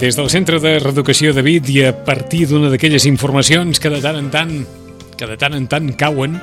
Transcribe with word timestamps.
Des 0.00 0.16
del 0.16 0.30
Centre 0.32 0.56
de 0.64 0.78
Reeducació 0.80 1.34
de 1.36 1.42
Vit 1.44 1.66
i 1.68 1.82
a 1.84 1.90
partir 1.92 2.46
d'una 2.48 2.70
d'aquelles 2.72 3.04
informacions 3.04 3.76
que 3.76 3.90
de 3.92 3.98
tant 4.00 4.16
en 4.16 4.30
tant 4.32 4.52
que 5.12 5.26
de 5.28 5.34
tant 5.36 5.52
en 5.52 5.66
tant 5.68 5.90
cauen 5.92 6.38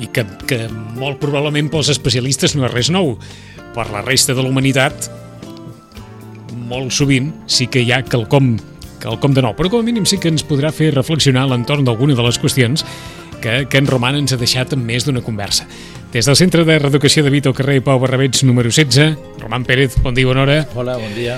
i 0.00 0.06
que, 0.08 0.22
que 0.48 0.62
molt 0.96 1.18
probablement 1.20 1.68
pels 1.68 1.90
especialistes 1.92 2.54
no 2.56 2.64
és 2.64 2.72
res 2.72 2.88
nou. 2.88 3.18
Per 3.76 3.84
la 3.92 4.00
resta 4.06 4.32
de 4.32 4.40
la 4.40 4.48
humanitat, 4.48 5.10
molt 6.64 6.94
sovint 6.96 7.28
sí 7.44 7.66
que 7.68 7.82
hi 7.84 7.92
ha 7.92 7.98
quelcom, 8.08 8.54
quelcom 9.02 9.36
de 9.36 9.44
nou, 9.44 9.52
però 9.58 9.68
com 9.68 9.84
a 9.84 9.86
mínim 9.86 10.06
sí 10.08 10.16
que 10.16 10.32
ens 10.32 10.46
podrà 10.48 10.70
fer 10.72 10.94
reflexionar 10.94 11.42
a 11.44 11.50
l'entorn 11.52 11.84
d'alguna 11.84 12.16
de 12.16 12.24
les 12.24 12.40
qüestions 12.40 12.86
que, 13.42 13.66
que 13.68 13.82
en 13.82 13.90
Roman 13.90 14.16
ens 14.22 14.32
ha 14.32 14.38
deixat 14.40 14.72
en 14.72 14.80
més 14.80 15.04
d'una 15.04 15.20
conversa. 15.20 15.68
Des 16.14 16.24
del 16.24 16.40
Centre 16.40 16.64
de 16.64 16.78
Reeducació 16.78 17.26
de 17.26 17.34
Vit 17.36 17.44
al 17.52 17.58
carrer 17.58 17.82
Pau 17.84 18.00
Barrabets 18.00 18.46
número 18.48 18.72
16, 18.72 19.44
Roman 19.44 19.68
Pérez, 19.68 20.00
bon 20.00 20.16
dia, 20.16 20.30
bona 20.32 20.46
hora. 20.48 20.58
Hola, 20.72 20.96
bon 20.96 21.12
dia. 21.18 21.36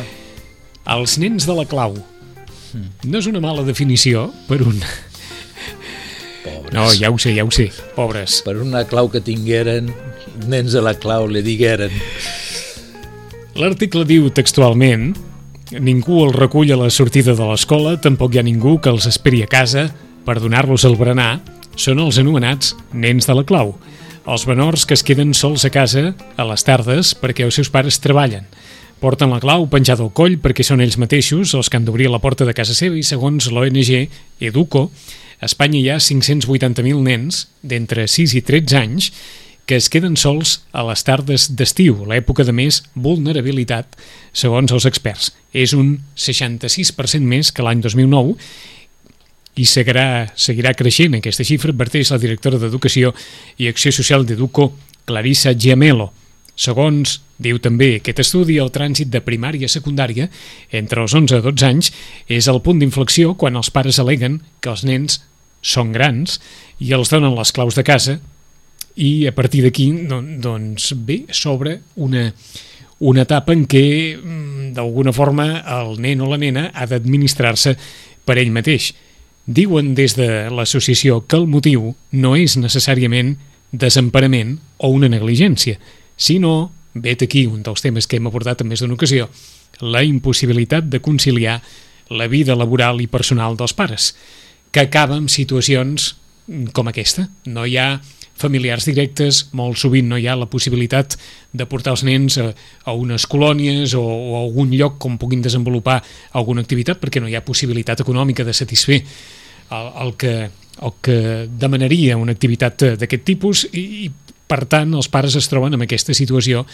Els 0.87 1.17
nens 1.19 1.47
de 1.49 1.57
la 1.57 1.67
clau. 1.67 1.97
No 3.07 3.19
és 3.19 3.27
una 3.27 3.43
mala 3.43 3.65
definició 3.67 4.29
per 4.47 4.61
un... 4.63 4.81
Pobres. 6.47 6.73
No, 6.75 6.85
ja 6.95 7.11
ho 7.11 7.19
sé, 7.19 7.33
ja 7.35 7.43
ho 7.43 7.51
sé. 7.51 7.71
Pobres. 7.97 8.41
Per 8.47 8.55
una 8.63 8.85
clau 8.87 9.09
que 9.11 9.23
tingueren, 9.25 9.91
nens 10.47 10.77
de 10.77 10.83
la 10.85 10.95
clau 10.95 11.27
li 11.27 11.43
digueren. 11.43 11.95
L'article 13.57 14.05
diu 14.07 14.29
textualment 14.31 15.15
Ningú 15.67 16.21
els 16.23 16.37
recull 16.37 16.71
a 16.71 16.77
la 16.79 16.93
sortida 16.95 17.33
de 17.35 17.47
l'escola, 17.49 17.97
tampoc 17.99 18.37
hi 18.37 18.39
ha 18.39 18.45
ningú 18.47 18.77
que 18.79 18.93
els 18.93 19.09
esperi 19.11 19.41
a 19.43 19.49
casa 19.51 19.89
per 20.23 20.37
donar-los 20.39 20.85
el 20.87 20.95
berenar. 20.95 21.41
Són 21.75 21.99
els 21.99 22.21
anomenats 22.23 22.77
nens 22.95 23.27
de 23.27 23.35
la 23.35 23.43
clau. 23.43 23.75
Els 24.31 24.47
menors 24.47 24.87
que 24.87 24.95
es 24.95 25.03
queden 25.03 25.35
sols 25.35 25.67
a 25.67 25.71
casa 25.75 26.13
a 26.39 26.47
les 26.47 26.63
tardes 26.63 27.11
perquè 27.19 27.43
els 27.43 27.59
seus 27.59 27.71
pares 27.75 27.99
treballen. 27.99 28.47
Porten 29.01 29.29
la 29.29 29.41
clau 29.43 29.67
penjada 29.69 30.05
al 30.07 30.13
coll 30.17 30.39
perquè 30.41 30.65
són 30.65 30.81
ells 30.81 30.97
mateixos 30.97 31.53
els 31.59 31.69
que 31.69 31.77
han 31.77 31.85
d'obrir 31.85 32.09
la 32.09 32.21
porta 32.23 32.47
de 32.49 32.55
casa 32.57 32.75
seva 32.75 32.97
i 32.97 33.05
segons 33.05 33.51
l'ONG 33.53 33.91
Educo, 34.41 34.87
a 35.37 35.51
Espanya 35.51 35.81
hi 35.83 35.91
ha 35.93 35.99
580.000 36.01 37.03
nens 37.05 37.43
d'entre 37.61 38.07
6 38.09 38.39
i 38.39 38.43
13 38.47 38.79
anys 38.81 39.11
que 39.67 39.77
es 39.77 39.91
queden 39.91 40.15
sols 40.17 40.61
a 40.73 40.85
les 40.87 41.03
tardes 41.05 41.49
d'estiu, 41.59 42.05
l'època 42.07 42.47
de 42.47 42.55
més 42.55 42.85
vulnerabilitat, 42.95 43.99
segons 44.33 44.71
els 44.73 44.87
experts. 44.87 45.33
És 45.51 45.75
un 45.75 45.99
66% 46.15 47.27
més 47.27 47.51
que 47.51 47.67
l'any 47.67 47.83
2009 47.83 48.37
i 49.59 49.67
seguirà, 49.67 50.31
seguirà 50.39 50.73
creixent 50.79 51.19
aquesta 51.19 51.45
xifra, 51.45 51.75
adverteix 51.75 52.15
la 52.15 52.21
directora 52.23 52.61
d'Educació 52.63 53.13
i 53.59 53.67
Acció 53.69 53.91
Social 53.93 54.25
d'Educo, 54.25 54.71
Clarissa 55.05 55.53
Giamelo. 55.53 56.13
Segons 56.55 57.19
diu 57.39 57.59
també 57.63 57.97
aquest 57.97 58.23
estudi, 58.25 58.59
el 58.63 58.73
trànsit 58.73 59.11
de 59.13 59.23
primària 59.25 59.69
a 59.69 59.73
secundària 59.73 60.29
entre 60.73 61.03
els 61.05 61.15
11 61.15 61.41
i 61.41 61.45
12 61.45 61.67
anys 61.69 61.91
és 62.29 62.49
el 62.49 62.63
punt 62.65 62.81
d'inflexió 62.81 63.35
quan 63.37 63.57
els 63.57 63.71
pares 63.71 64.01
aleguen 64.01 64.41
que 64.61 64.73
els 64.73 64.87
nens 64.89 65.21
són 65.63 65.93
grans 65.93 66.39
i 66.79 66.93
els 66.97 67.13
donen 67.13 67.37
les 67.37 67.53
claus 67.53 67.77
de 67.77 67.85
casa 67.85 68.19
i 68.97 69.27
a 69.29 69.33
partir 69.37 69.63
d'aquí 69.65 69.91
doncs 70.41 70.93
bé, 70.97 71.25
s'obre 71.29 71.81
una, 72.01 72.31
una 73.05 73.27
etapa 73.27 73.53
en 73.53 73.67
què 73.69 74.17
mm, 74.17 74.71
d'alguna 74.77 75.13
forma 75.13 75.49
el 75.79 75.99
nen 76.01 76.23
o 76.25 76.31
la 76.31 76.41
nena 76.41 76.71
ha 76.73 76.87
d'administrar-se 76.89 77.77
per 78.25 78.39
ell 78.41 78.55
mateix. 78.55 78.95
Diuen 79.47 79.93
des 79.95 80.17
de 80.19 80.49
l'associació 80.51 81.21
que 81.29 81.37
el 81.39 81.47
motiu 81.47 81.93
no 82.17 82.33
és 82.37 82.57
necessàriament 82.59 83.37
desemparament 83.71 84.57
o 84.79 84.91
una 84.95 85.11
negligència, 85.13 85.77
sinó, 86.17 86.73
vet 87.03 87.23
aquí 87.27 87.47
un 87.47 87.63
dels 87.67 87.83
temes 87.85 88.07
que 88.07 88.21
hem 88.21 88.29
abordat 88.29 88.63
en 88.63 88.71
més 88.71 88.83
d'una 88.83 88.97
ocasió, 88.97 89.29
la 89.81 90.03
impossibilitat 90.05 90.89
de 90.89 91.01
conciliar 91.05 91.61
la 92.11 92.29
vida 92.31 92.57
laboral 92.57 93.01
i 93.03 93.11
personal 93.11 93.57
dels 93.57 93.75
pares, 93.75 94.15
que 94.71 94.87
acaba 94.87 95.17
amb 95.17 95.33
situacions 95.33 96.15
com 96.73 96.89
aquesta. 96.89 97.27
No 97.47 97.67
hi 97.67 97.77
ha 97.81 97.97
familiars 98.37 98.85
directes, 98.85 99.47
molt 99.57 99.79
sovint 99.81 100.09
no 100.11 100.19
hi 100.21 100.27
ha 100.29 100.37
la 100.37 100.49
possibilitat 100.53 101.17
de 101.57 101.67
portar 101.67 101.95
els 101.97 102.05
nens 102.05 102.37
a, 102.39 102.51
a 102.85 102.93
unes 102.93 103.25
colònies 103.27 103.97
o, 103.97 104.03
o 104.03 104.37
a 104.37 104.43
algun 104.45 104.75
lloc 104.77 105.05
on 105.09 105.17
puguin 105.19 105.43
desenvolupar 105.43 106.03
alguna 106.37 106.63
activitat 106.65 107.01
perquè 107.01 107.23
no 107.23 107.31
hi 107.33 107.37
ha 107.39 107.45
possibilitat 107.45 108.05
econòmica 108.05 108.45
de 108.45 108.53
satisfer 108.53 109.01
el, 109.01 109.89
el, 110.05 110.13
que, 110.21 110.35
el 110.85 110.95
que 111.01 111.19
demanaria 111.49 112.21
una 112.21 112.37
activitat 112.37 112.91
d'aquest 113.01 113.25
tipus 113.25 113.65
i, 113.73 113.87
i 114.05 114.11
per 114.47 114.65
tant 114.71 114.95
els 114.95 115.09
pares 115.13 115.37
es 115.39 115.49
troben 115.51 115.75
en 115.75 115.85
aquesta 115.87 116.15
situació 116.15 116.65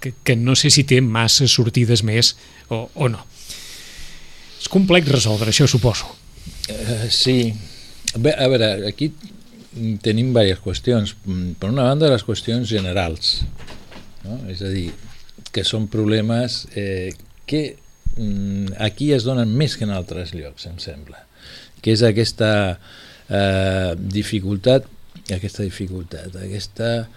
que, 0.00 0.14
que 0.24 0.36
no 0.36 0.56
sé 0.56 0.70
si 0.72 0.86
té 0.88 1.00
massa 1.04 1.48
sortides 1.50 2.04
més 2.06 2.34
o, 2.68 2.86
o 2.94 3.08
no. 3.12 3.24
És 4.58 4.68
complex 4.72 5.10
resoldre 5.10 5.52
això, 5.52 5.68
suposo. 5.70 6.08
Uh, 6.68 7.08
sí. 7.12 7.52
Bé, 8.16 8.32
a 8.32 8.48
veure, 8.50 8.70
aquí 8.88 9.12
tenim 10.02 10.32
diverses 10.32 10.62
qüestions. 10.64 11.14
Per 11.60 11.70
una 11.70 11.86
banda, 11.90 12.10
les 12.12 12.24
qüestions 12.26 12.70
generals, 12.70 13.42
no? 14.24 14.40
és 14.50 14.62
a 14.64 14.72
dir, 14.72 14.88
que 15.52 15.64
són 15.66 15.88
problemes 15.92 16.64
eh, 16.76 17.12
que 17.48 17.62
mm, 18.16 18.78
aquí 18.84 19.12
es 19.16 19.26
donen 19.28 19.52
més 19.54 19.76
que 19.76 19.86
en 19.86 19.94
altres 19.94 20.34
llocs, 20.36 20.66
em 20.70 20.78
sembla, 20.82 21.24
que 21.82 21.94
és 21.94 22.04
aquesta 22.06 22.50
eh, 22.74 23.92
dificultat, 23.98 24.88
aquesta 25.36 25.64
dificultat, 25.66 26.36
aquesta 26.40 27.08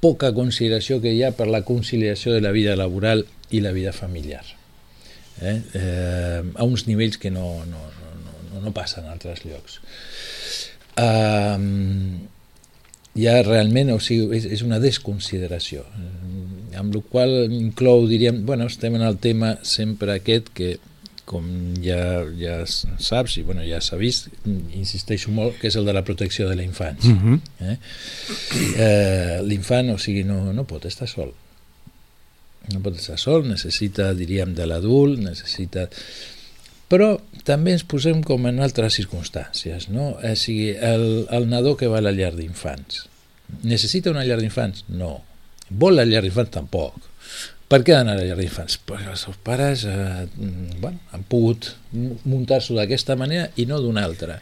poca 0.00 0.30
consideració 0.34 1.00
que 1.02 1.12
hi 1.12 1.24
ha 1.26 1.34
per 1.36 1.48
la 1.50 1.64
conciliació 1.66 2.32
de 2.32 2.40
la 2.40 2.54
vida 2.54 2.76
laboral 2.78 3.24
i 3.50 3.60
la 3.60 3.74
vida 3.74 3.92
familiar. 3.92 4.44
Eh? 5.40 5.58
Eh, 5.74 6.42
a 6.54 6.64
uns 6.64 6.86
nivells 6.86 7.18
que 7.18 7.30
no, 7.30 7.64
no, 7.66 7.84
no, 7.98 8.32
no, 8.52 8.62
no 8.64 8.74
passen 8.74 9.06
en 9.06 9.14
altres 9.14 9.44
llocs. 9.46 9.80
Uh, 10.98 12.18
ja 13.18 13.38
realment, 13.42 13.92
o 13.94 14.00
sigui, 14.02 14.36
és, 14.38 14.46
és 14.58 14.64
una 14.66 14.80
desconsideració, 14.82 15.84
amb 16.78 16.94
la 16.94 17.02
qual 17.10 17.52
inclou, 17.54 18.06
diríem, 18.10 18.44
bueno, 18.46 18.68
estem 18.70 18.94
en 18.98 19.04
el 19.06 19.18
tema 19.22 19.56
sempre 19.66 20.14
aquest 20.18 20.50
que 20.54 20.76
com 21.28 21.44
ja, 21.84 22.24
ja 22.40 22.60
saps 22.64 23.36
i 23.38 23.44
bueno, 23.46 23.64
ja 23.66 23.80
s'ha 23.84 23.98
vist, 24.00 24.30
insisteixo 24.46 25.32
molt, 25.34 25.58
que 25.60 25.68
és 25.68 25.76
el 25.78 25.88
de 25.88 25.94
la 25.96 26.04
protecció 26.06 26.48
de 26.48 26.56
la 26.56 26.64
infància. 26.64 27.12
Uh 27.12 27.22
-huh. 27.24 27.40
eh? 27.60 27.76
Eh, 28.86 29.36
L'infant, 29.44 29.92
o 29.92 29.98
sigui, 29.98 30.24
no, 30.24 30.52
no 30.52 30.64
pot 30.64 30.84
estar 30.84 31.08
sol. 31.08 31.34
No 32.72 32.80
pot 32.80 32.96
estar 32.96 33.18
sol, 33.18 33.46
necessita, 33.48 34.14
diríem, 34.14 34.54
de 34.54 34.66
l'adult, 34.66 35.20
necessita... 35.20 35.88
Però 36.88 37.20
també 37.44 37.72
ens 37.72 37.84
posem 37.84 38.22
com 38.22 38.46
en 38.46 38.60
altres 38.64 38.94
circumstàncies, 38.94 39.90
no? 39.92 40.16
O 40.24 40.34
sigui, 40.34 40.70
el, 40.70 41.26
el 41.30 41.48
nadó 41.48 41.76
que 41.76 41.86
va 41.86 41.98
a 41.98 42.00
la 42.00 42.12
llar 42.12 42.34
d'infants. 42.34 43.02
Necessita 43.62 44.10
una 44.10 44.24
llar 44.24 44.40
d'infants? 44.40 44.84
No. 44.88 45.20
Vol 45.68 45.96
la 45.96 46.04
llar 46.04 46.22
d'infants? 46.22 46.50
Tampoc 46.50 47.07
per 47.68 47.82
què 47.84 47.92
d'anar 47.92 48.16
a 48.16 48.20
la 48.20 48.28
llar 48.28 48.38
d'infants? 48.38 48.78
Perquè 48.88 49.10
els 49.12 49.26
seus 49.26 49.36
pares 49.44 49.84
eh, 49.88 50.24
bueno, 50.80 50.98
han 51.12 51.26
pogut 51.28 51.74
muntar-s'ho 51.92 52.78
d'aquesta 52.78 53.16
manera 53.20 53.50
i 53.56 53.66
no 53.68 53.80
d'una 53.84 54.04
altra. 54.08 54.38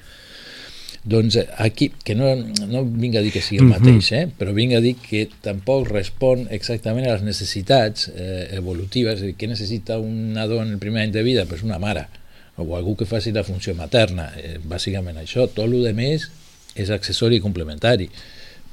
Doncs 1.07 1.37
aquí, 1.63 1.93
que 2.03 2.17
no, 2.19 2.33
no 2.67 2.83
vinc 2.87 3.15
a 3.15 3.23
dir 3.23 3.31
que 3.31 3.43
sigui 3.43 3.61
el 3.63 3.69
mateix, 3.71 4.09
eh? 4.17 4.25
però 4.27 4.51
vinc 4.55 4.75
a 4.75 4.83
dir 4.83 4.97
que 4.99 5.29
tampoc 5.43 5.87
respon 5.93 6.49
exactament 6.51 7.07
a 7.07 7.13
les 7.15 7.23
necessitats 7.23 8.09
eh, 8.11 8.49
evolutives, 8.59 9.23
què 9.39 9.47
necessita 9.47 10.01
un 10.03 10.33
nadó 10.35 10.59
en 10.65 10.75
el 10.75 10.81
primer 10.83 11.05
any 11.05 11.15
de 11.15 11.23
vida? 11.23 11.47
Pues 11.47 11.63
una 11.63 11.79
mare, 11.79 12.09
o 12.59 12.67
algú 12.75 12.97
que 12.99 13.07
faci 13.07 13.31
la 13.31 13.47
funció 13.47 13.75
materna, 13.79 14.33
eh, 14.41 14.57
bàsicament 14.59 15.23
això, 15.23 15.47
tot 15.47 15.71
el 15.71 15.95
més 15.95 16.27
és 16.75 16.91
accessori 16.91 17.39
i 17.39 17.45
complementari, 17.45 18.11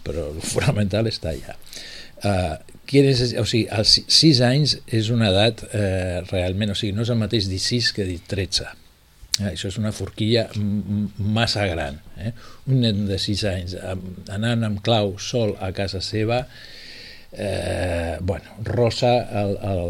però 0.03 0.31
el 0.33 0.41
fonamental 0.41 1.09
està 1.13 1.35
allà. 1.35 1.53
Uh, 2.23 2.72
és, 2.91 3.21
o 3.39 3.45
sigui, 3.47 3.65
als 3.71 3.95
6 4.11 4.41
anys 4.45 4.77
és 4.91 5.09
una 5.13 5.29
edat 5.31 5.63
eh, 5.71 6.21
realment, 6.29 6.73
o 6.73 6.77
sigui, 6.77 6.93
no 6.95 7.05
és 7.05 7.11
el 7.13 7.21
mateix 7.21 7.47
dir 7.49 7.61
6 7.61 7.91
que 7.95 8.07
dir 8.07 8.19
13. 8.27 8.67
Eh, 9.39 9.49
això 9.53 9.71
és 9.71 9.79
una 9.81 9.93
forquilla 9.95 10.45
massa 11.17 11.65
gran. 11.71 11.99
Eh? 12.19 12.33
Un 12.69 12.83
nen 12.83 13.05
de 13.09 13.17
6 13.17 13.43
anys 13.49 13.75
anant 14.33 14.67
amb 14.67 14.83
clau 14.85 15.15
sol 15.17 15.55
a 15.59 15.71
casa 15.73 16.03
seva, 16.03 16.43
eh, 17.31 18.17
bueno, 18.21 18.59
rosa 18.67 19.15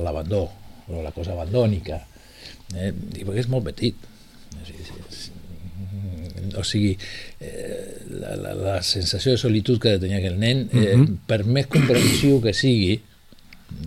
l'abandó, 0.04 0.46
o 0.88 1.02
la 1.04 1.12
cosa 1.16 1.34
abandònica, 1.34 2.00
eh? 2.76 2.92
és 3.36 3.48
molt 3.52 3.68
petit 3.72 4.13
o 6.60 6.64
sigui, 6.68 6.94
eh, 7.40 7.98
la, 8.20 8.36
la, 8.40 8.54
la 8.60 8.76
sensació 8.84 9.34
de 9.34 9.42
solitud 9.42 9.80
que 9.82 9.98
tenia 10.02 10.20
aquell 10.22 10.40
nen, 10.40 10.68
eh, 10.72 10.78
uh 10.78 10.98
mhm. 10.98 11.04
-huh. 11.04 11.18
per 11.28 11.44
més 11.46 11.68
comprensiu 11.68 12.42
que 12.42 12.54
sigui, 12.54 13.00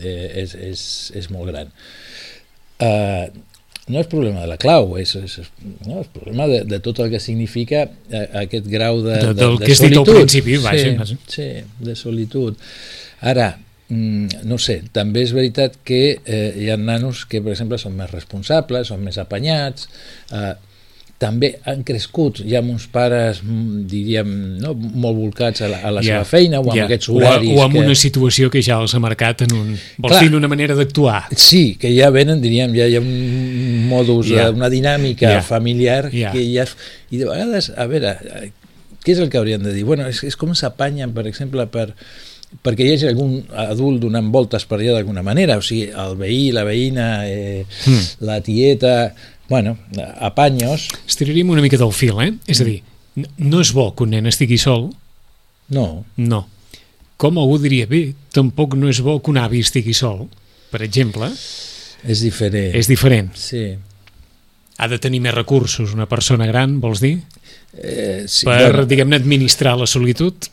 eh, 0.00 0.30
és, 0.42 0.54
és, 0.54 1.12
és 1.14 1.30
molt 1.30 1.50
gran. 1.52 1.72
Uh, 2.76 3.26
no 3.86 4.00
és 4.02 4.08
problema 4.10 4.42
de 4.42 4.48
la 4.50 4.56
clau, 4.58 4.96
és, 4.98 5.12
és, 5.14 5.36
no, 5.86 6.00
és 6.00 6.08
problema 6.10 6.48
de, 6.50 6.62
de 6.66 6.80
tot 6.82 6.98
el 7.04 7.12
que 7.12 7.20
significa 7.22 7.84
eh, 7.86 8.24
aquest 8.42 8.66
grau 8.70 8.98
de, 9.04 9.14
de, 9.14 9.28
de, 9.28 9.34
del 9.38 9.60
de 9.60 9.68
que 9.68 9.76
solitud. 9.78 10.02
dit 10.02 10.10
al 10.10 10.24
principi, 10.24 10.56
vaja. 10.64 11.06
Sí, 11.06 11.18
sí, 11.30 11.46
de 11.86 11.94
solitud. 11.94 12.58
Ara, 13.30 13.52
mm, 13.88 14.42
no 14.50 14.58
sé, 14.58 14.80
també 14.96 15.22
és 15.22 15.34
veritat 15.36 15.78
que 15.86 16.00
eh, 16.18 16.48
hi 16.64 16.70
ha 16.72 16.78
nanos 16.80 17.24
que, 17.30 17.38
per 17.44 17.54
exemple, 17.54 17.78
són 17.78 17.94
més 17.98 18.10
responsables, 18.10 18.90
són 18.90 19.06
més 19.06 19.20
apanyats, 19.22 19.86
eh, 20.34 20.56
també 21.20 21.54
han 21.64 21.80
crescut 21.86 22.42
ja 22.44 22.60
amb 22.60 22.74
uns 22.74 22.84
pares, 22.92 23.40
mm, 23.42 23.84
diríem, 23.88 24.32
no, 24.60 24.74
molt 24.76 25.16
volcats 25.16 25.64
a 25.64 25.70
la, 25.72 25.78
a 25.80 25.92
la 25.96 26.02
yeah, 26.04 26.18
seva 26.20 26.28
feina 26.28 26.60
o 26.60 26.66
amb 26.66 26.76
yeah. 26.76 26.88
aquests 26.88 27.08
horaris. 27.12 27.54
O, 27.54 27.60
o 27.60 27.64
amb 27.64 27.78
que... 27.78 27.84
una 27.86 27.96
situació 27.96 28.50
que 28.52 28.60
ja 28.64 28.76
els 28.82 28.92
ha 28.96 29.00
marcat 29.00 29.46
en 29.46 29.56
un... 29.56 29.72
Vols 29.96 30.12
Clar, 30.12 30.20
dir, 30.26 30.30
en 30.32 30.38
una 30.42 30.50
manera 30.52 30.76
d'actuar? 30.76 31.22
Sí, 31.32 31.64
que 31.80 31.94
ja 31.96 32.10
venen, 32.12 32.42
diríem, 32.44 32.76
ja 32.76 32.88
hi 32.90 32.98
ha 32.98 33.02
un 33.02 33.88
modus, 33.88 34.28
yeah. 34.34 34.52
una 34.52 34.68
dinàmica 34.72 35.38
yeah. 35.38 35.46
familiar 35.46 36.12
yeah. 36.12 36.36
que 36.36 36.44
ja... 36.52 36.68
I 37.08 37.22
de 37.22 37.30
vegades, 37.30 37.70
a 37.72 37.88
veure, 37.88 38.16
què 39.00 39.14
és 39.14 39.20
el 39.22 39.32
que 39.32 39.40
haurien 39.40 39.64
de 39.64 39.72
dir? 39.72 39.86
Bueno, 39.88 40.08
és, 40.10 40.20
és 40.26 40.36
com 40.36 40.52
s'apanyen, 40.58 41.16
per 41.16 41.28
exemple, 41.30 41.64
per 41.72 41.92
perquè 42.62 42.84
hi 42.86 42.92
hagi 42.94 43.08
algun 43.10 43.40
adult 43.66 44.00
donant 44.04 44.28
voltes 44.32 44.64
per 44.68 44.78
allà 44.78 44.94
d'alguna 44.94 45.24
manera, 45.26 45.58
o 45.58 45.64
sigui, 45.64 45.88
el 45.90 46.14
veí, 46.20 46.50
la 46.54 46.64
veïna, 46.66 47.08
eh, 47.28 47.64
mm. 47.64 48.04
la 48.28 48.38
tieta, 48.44 48.94
bueno, 49.48 49.76
apanyos... 50.18 50.88
Estiraríem 51.06 51.50
una 51.50 51.62
mica 51.62 51.78
del 51.78 51.92
fil, 51.94 52.18
eh? 52.22 52.32
És 52.50 52.60
a 52.62 52.66
dir, 52.66 52.80
no 53.38 53.62
és 53.62 53.72
bo 53.76 53.90
que 53.94 54.04
un 54.04 54.12
nen 54.14 54.28
estigui 54.30 54.58
sol. 54.60 54.90
No. 55.72 56.04
No. 56.16 56.44
Com 57.16 57.38
algú 57.40 57.58
diria, 57.62 57.86
bé, 57.88 58.10
tampoc 58.34 58.76
no 58.76 58.90
és 58.92 59.00
bo 59.04 59.18
que 59.22 59.32
un 59.32 59.40
avi 59.40 59.62
estigui 59.64 59.94
sol, 59.96 60.26
per 60.72 60.82
exemple. 60.84 61.30
És 62.04 62.22
diferent. 62.24 62.74
És 62.76 62.90
diferent. 62.90 63.30
Sí. 63.38 63.68
Ha 64.76 64.88
de 64.92 64.98
tenir 65.00 65.22
més 65.24 65.34
recursos 65.34 65.94
una 65.96 66.08
persona 66.10 66.48
gran, 66.50 66.76
vols 66.82 67.00
dir? 67.00 67.14
Eh, 67.76 68.26
sí, 68.28 68.44
per, 68.44 68.58
bueno, 68.66 68.84
diguem-ne, 68.88 69.16
administrar 69.22 69.76
la 69.80 69.88
solitud? 69.88 70.50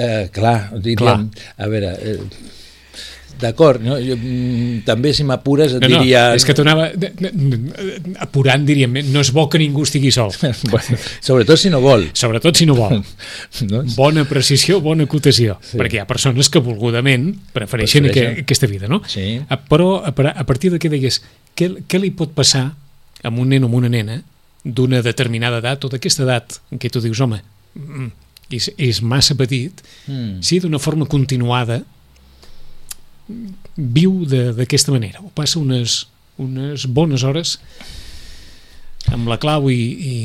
Eh, 0.00 0.30
clar, 0.34 0.72
diríem, 0.80 1.04
clar. 1.04 1.44
a 1.56 1.70
veure... 1.70 1.94
Eh, 2.00 2.58
D'acord, 3.40 3.80
no? 3.80 3.96
Jo, 4.02 4.16
mm, 4.18 4.82
també 4.84 5.12
si 5.16 5.24
m'apures 5.24 5.76
et 5.76 5.80
no, 5.80 5.88
no, 5.88 6.00
diria... 6.02 6.26
és 6.36 6.44
que 6.44 6.54
t'anava 6.56 6.88
apurant, 8.20 8.64
diríem, 8.66 8.98
no 9.08 9.22
és 9.24 9.30
bo 9.32 9.46
que 9.50 9.60
ningú 9.62 9.86
estigui 9.86 10.10
sol. 10.12 10.32
bueno, 10.72 10.98
sobretot 11.24 11.60
si 11.60 11.72
no 11.72 11.80
vol. 11.80 12.08
Sobretot 12.16 12.60
si 12.60 12.66
no 12.68 12.76
vol. 12.76 12.98
no? 13.70 13.82
Bona 13.96 14.26
precisió, 14.28 14.80
bona 14.84 15.06
acotació, 15.08 15.56
sí. 15.64 15.78
perquè 15.80 15.98
hi 15.98 16.02
ha 16.02 16.08
persones 16.10 16.50
que 16.52 16.62
volgudament 16.64 17.30
prefereixen 17.54 18.10
que, 18.12 18.26
aquesta 18.44 18.68
vida, 18.70 18.90
no? 18.90 19.00
Sí. 19.08 19.38
Ah, 19.48 19.60
però 19.60 20.00
a, 20.02 20.12
a 20.12 20.44
partir 20.48 20.72
de 20.74 20.80
què 20.82 20.90
digues, 20.92 21.22
què, 21.56 21.70
què 21.88 22.02
li 22.02 22.12
pot 22.16 22.34
passar 22.36 22.66
a 23.22 23.32
un 23.32 23.48
nen 23.48 23.64
o 23.64 23.70
a 23.70 23.78
una 23.78 23.92
nena 23.92 24.20
d'una 24.64 25.00
determinada 25.04 25.62
edat 25.62 25.86
o 25.86 25.88
d'aquesta 25.92 26.26
edat 26.26 26.58
en 26.74 26.82
què 26.82 26.90
tu 26.92 27.00
dius, 27.00 27.22
home, 27.24 27.40
mm, 27.78 28.10
és, 28.52 28.68
és 28.76 29.00
massa 29.00 29.36
petit, 29.38 29.80
mm. 30.10 30.42
si 30.44 30.60
d'una 30.60 30.82
forma 30.82 31.08
continuada 31.08 31.80
viu 33.76 34.24
d'aquesta 34.28 34.94
manera, 34.94 35.22
o 35.24 35.30
passa 35.34 35.60
unes, 35.60 36.04
unes 36.40 36.86
bones 36.86 37.24
hores 37.26 37.58
amb 39.10 39.30
la 39.30 39.38
clau 39.40 39.70
i, 39.72 39.78
i, 39.80 40.16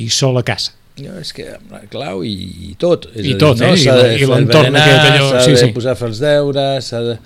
i 0.00 0.08
sol 0.10 0.40
a 0.40 0.44
casa. 0.46 0.74
No, 0.94 1.16
és 1.18 1.32
que 1.34 1.48
amb 1.56 1.72
la 1.74 1.80
clau 1.90 2.20
i, 2.22 2.32
i 2.68 2.72
tot. 2.78 3.08
És 3.10 3.24
I 3.24 3.32
dir, 3.32 3.38
tot, 3.42 3.58
no? 3.58 3.72
eh? 3.72 3.78
De 3.82 4.14
I 4.14 4.28
l'entorn 4.30 4.76
aquest 4.78 5.06
allò... 5.08 5.26
S'ha 5.32 5.42
sí, 5.42 5.54
de 5.56 5.62
sí. 5.64 5.70
posar 5.74 5.96
fer 5.98 6.10
els 6.12 6.20
deures, 6.22 6.90
s'ha 6.90 7.00
de... 7.02 7.16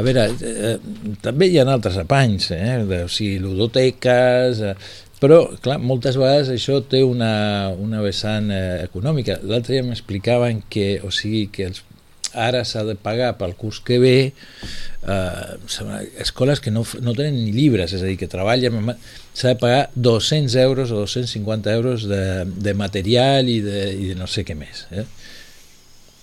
A 0.00 0.04
veure, 0.06 0.24
eh, 0.48 0.74
també 1.20 1.50
hi 1.52 1.58
ha 1.60 1.66
altres 1.68 1.98
apanys, 2.00 2.48
eh? 2.56 2.78
De, 2.88 3.02
o 3.04 3.12
sigui, 3.12 3.36
ludoteques... 3.44 4.64
Eh, 4.64 4.76
però, 5.22 5.44
clar, 5.62 5.76
moltes 5.78 6.16
vegades 6.18 6.48
això 6.50 6.80
té 6.82 7.04
una, 7.06 7.70
una 7.78 8.00
vessant 8.02 8.48
eh, 8.50 8.80
econòmica. 8.88 9.36
L'altre 9.46 9.76
dia 9.76 9.84
m'explicaven 9.86 10.64
que, 10.72 10.96
o 11.06 11.12
sigui, 11.14 11.44
que 11.52 11.68
els 11.68 11.84
ara 12.34 12.64
s'ha 12.68 12.84
de 12.88 12.94
pagar 12.98 13.34
pel 13.40 13.54
curs 13.58 13.80
que 13.84 13.98
ve 14.02 14.16
eh, 14.32 15.82
escoles 16.22 16.60
que 16.60 16.72
no, 16.74 16.84
no 17.04 17.14
tenen 17.18 17.38
ni 17.38 17.52
llibres, 17.54 17.92
és 17.92 18.02
a 18.02 18.08
dir, 18.08 18.16
que 18.20 18.30
treballen 18.30 18.92
s'ha 19.32 19.52
de 19.52 19.60
pagar 19.60 19.86
200 19.94 20.56
euros 20.64 20.92
o 20.92 21.02
250 21.04 21.72
euros 21.72 22.08
de, 22.08 22.44
de 22.46 22.74
material 22.74 23.48
i 23.48 23.60
de, 23.64 23.86
i 23.92 24.10
de 24.12 24.18
no 24.18 24.28
sé 24.30 24.46
què 24.48 24.56
més 24.58 24.86
eh? 24.90 25.06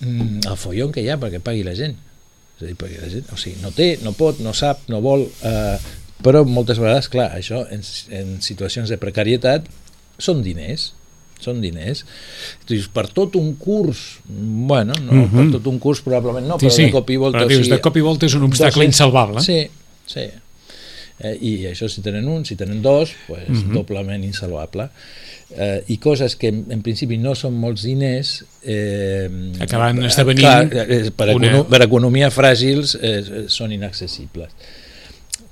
Mm, 0.00 0.46
el 0.48 0.56
follon 0.56 0.94
que 0.94 1.04
hi 1.04 1.10
ha 1.12 1.18
perquè 1.20 1.42
pagui 1.44 1.66
la 1.66 1.76
gent 1.78 1.98
és 2.56 2.62
a 2.64 2.68
dir, 2.68 2.76
perquè 2.76 3.00
la 3.00 3.10
gent, 3.12 3.26
o 3.32 3.40
sigui, 3.40 3.60
no 3.64 3.72
té, 3.76 3.94
no 4.04 4.12
pot, 4.16 4.40
no 4.44 4.52
sap, 4.56 4.86
no 4.92 5.00
vol 5.04 5.26
eh, 5.46 5.76
però 6.20 6.44
moltes 6.44 6.80
vegades, 6.80 7.08
clar, 7.12 7.30
això 7.36 7.62
en, 7.72 7.84
en 8.12 8.34
situacions 8.44 8.90
de 8.92 8.98
precarietat 9.00 9.68
són 10.20 10.42
diners 10.44 10.90
són 11.40 11.60
diners. 11.62 12.04
Dius, 12.68 12.90
per 12.92 13.08
tot 13.16 13.36
un 13.40 13.54
curs, 13.60 14.20
bueno, 14.26 14.94
no, 15.00 15.12
mm 15.12 15.24
-hmm. 15.24 15.36
per 15.36 15.58
tot 15.58 15.66
un 15.72 15.78
curs 15.78 16.02
probablement 16.06 16.46
no, 16.46 16.58
sí, 16.58 16.66
però 16.66 16.76
sí. 16.76 16.84
de 16.84 16.90
cop 16.90 17.10
i 17.10 17.16
volta... 17.16 17.38
Però 17.38 17.48
dius, 17.48 17.68
de 17.68 17.80
cop 17.80 17.96
i 17.96 18.00
volta 18.00 18.26
és 18.26 18.34
un 18.34 18.42
obstacle 18.48 18.84
insalvable. 18.84 19.40
Sí, 19.40 19.66
sí. 20.06 20.28
Eh, 21.20 21.36
I 21.40 21.66
això 21.68 21.88
si 21.88 22.00
tenen 22.00 22.28
un, 22.28 22.44
si 22.48 22.56
tenen 22.56 22.80
dos, 22.82 23.12
pues, 23.26 23.48
mm 23.48 23.54
-hmm. 23.54 23.72
doblement 23.72 24.24
insalvable. 24.24 24.88
Eh, 25.50 25.82
I 25.86 25.96
coses 25.98 26.36
que 26.36 26.48
en, 26.48 26.82
principi 26.82 27.18
no 27.18 27.34
són 27.34 27.56
molts 27.58 27.82
diners... 27.82 28.44
Eh, 28.62 29.28
Acaben 29.58 30.04
esdevenint... 30.06 30.70
Clar, 30.70 30.86
eh, 30.86 31.10
per, 31.10 31.34
una... 31.34 31.64
per 31.64 31.82
economia 31.82 32.30
fràgils 32.30 32.94
eh, 33.00 33.48
són 33.48 33.72
inaccessibles. 33.72 34.54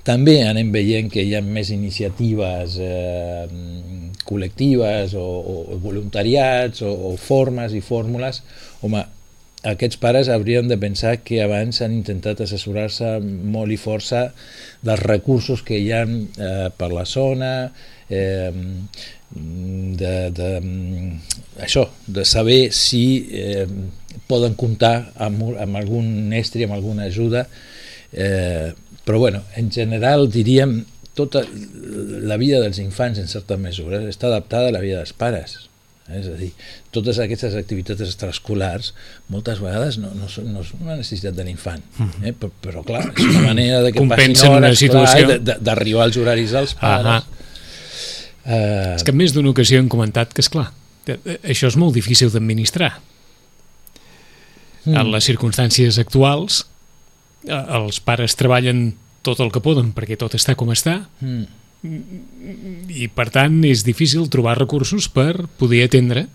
També 0.08 0.38
anem 0.40 0.72
veient 0.72 1.10
que 1.12 1.20
hi 1.20 1.34
ha 1.36 1.42
més 1.44 1.68
iniciatives 1.74 2.78
eh, 2.80 3.44
col·lectives 4.28 5.12
o, 5.18 5.26
o 5.52 5.78
voluntariats 5.82 6.80
o, 6.86 6.94
o 7.10 7.14
formes 7.20 7.76
i 7.76 7.84
fórmules, 7.84 8.40
home, 8.80 9.04
aquests 9.66 9.98
pares 9.98 10.28
haurien 10.30 10.68
de 10.70 10.78
pensar 10.78 11.16
que 11.26 11.42
abans 11.42 11.82
han 11.82 11.96
intentat 11.96 12.40
assessorar-se 12.44 13.18
molt 13.20 13.74
i 13.74 13.78
força 13.80 14.28
dels 14.86 15.02
recursos 15.02 15.64
que 15.66 15.80
hi 15.82 15.90
ha 15.92 16.04
eh, 16.06 16.68
per 16.78 16.90
la 16.94 17.04
zona, 17.04 17.52
eh, 18.08 18.52
de, 19.28 20.14
de, 20.32 20.50
això, 21.60 21.88
de 22.06 22.24
saber 22.24 22.60
si 22.72 23.04
eh, 23.34 23.66
poden 24.30 24.54
comptar 24.56 25.10
amb, 25.16 25.42
amb 25.58 25.80
algun 25.80 26.32
estri, 26.38 26.64
amb 26.64 26.78
alguna 26.78 27.08
ajuda, 27.10 27.48
eh, 28.12 28.70
però 29.08 29.22
bueno, 29.22 29.40
en 29.56 29.70
general 29.72 30.26
diríem 30.28 30.82
tota 31.16 31.40
la 32.28 32.36
vida 32.36 32.60
dels 32.60 32.76
infants, 32.82 33.16
en 33.16 33.30
certa 33.30 33.56
mesura, 33.56 34.02
està 34.04 34.28
adaptada 34.28 34.68
a 34.68 34.74
la 34.74 34.82
vida 34.84 35.00
dels 35.00 35.14
pares. 35.16 35.54
És 36.12 36.28
a 36.28 36.34
dir, 36.36 36.50
totes 36.92 37.16
aquestes 37.24 37.56
activitats 37.56 38.04
extraescolars 38.04 38.90
moltes 39.32 39.62
vegades 39.64 39.96
no, 40.00 40.12
no, 40.16 40.28
són, 40.28 40.52
no 40.52 40.60
és 40.60 40.74
una 40.76 40.98
necessitat 40.98 41.36
de 41.36 41.48
l'infant, 41.48 41.82
mhm. 41.96 42.28
eh? 42.28 42.34
però, 42.36 42.52
però 42.68 42.84
clar, 42.84 43.02
és 43.14 43.24
una 43.24 43.46
manera 43.46 43.82
de 43.86 43.96
que 43.96 44.04
passin 44.12 44.36
hores 44.52 44.80
situació... 44.84 45.40
d'arribar 45.56 46.04
als 46.04 46.20
horaris 46.20 46.52
dels 46.58 46.76
pares. 46.76 47.28
Uh... 48.44 48.94
És 48.94 49.08
que 49.08 49.16
més 49.16 49.32
d'una 49.32 49.56
ocasió 49.56 49.80
hem 49.80 49.88
comentat 49.92 50.36
que, 50.36 50.44
és 50.44 50.52
clar, 50.52 50.70
això 51.40 51.72
és 51.72 51.80
molt 51.80 51.96
difícil 51.96 52.28
d'administrar. 52.32 52.98
Mm. 54.84 54.96
En 55.00 55.16
les 55.16 55.32
circumstàncies 55.32 55.96
actuals, 56.00 56.62
eh, 56.64 56.77
els 57.46 58.00
pares 58.00 58.34
treballen 58.38 58.96
tot 59.22 59.40
el 59.44 59.52
que 59.54 59.62
poden 59.64 59.92
perquè 59.96 60.18
tot 60.18 60.34
està 60.38 60.56
com 60.58 60.72
està. 60.74 61.02
Mm. 61.20 61.46
i 62.90 63.06
per 63.14 63.28
tant 63.30 63.60
és 63.62 63.84
difícil 63.86 64.26
trobar 64.26 64.56
recursos 64.58 65.06
per 65.14 65.46
poder 65.60 65.84
atendre. 65.86 66.26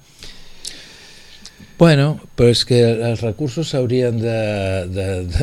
Bueno, 1.77 2.22
però 2.38 2.48
és 2.53 2.62
que 2.63 2.77
els 2.79 3.19
recursos 3.25 3.74
s'haurien 3.74 4.22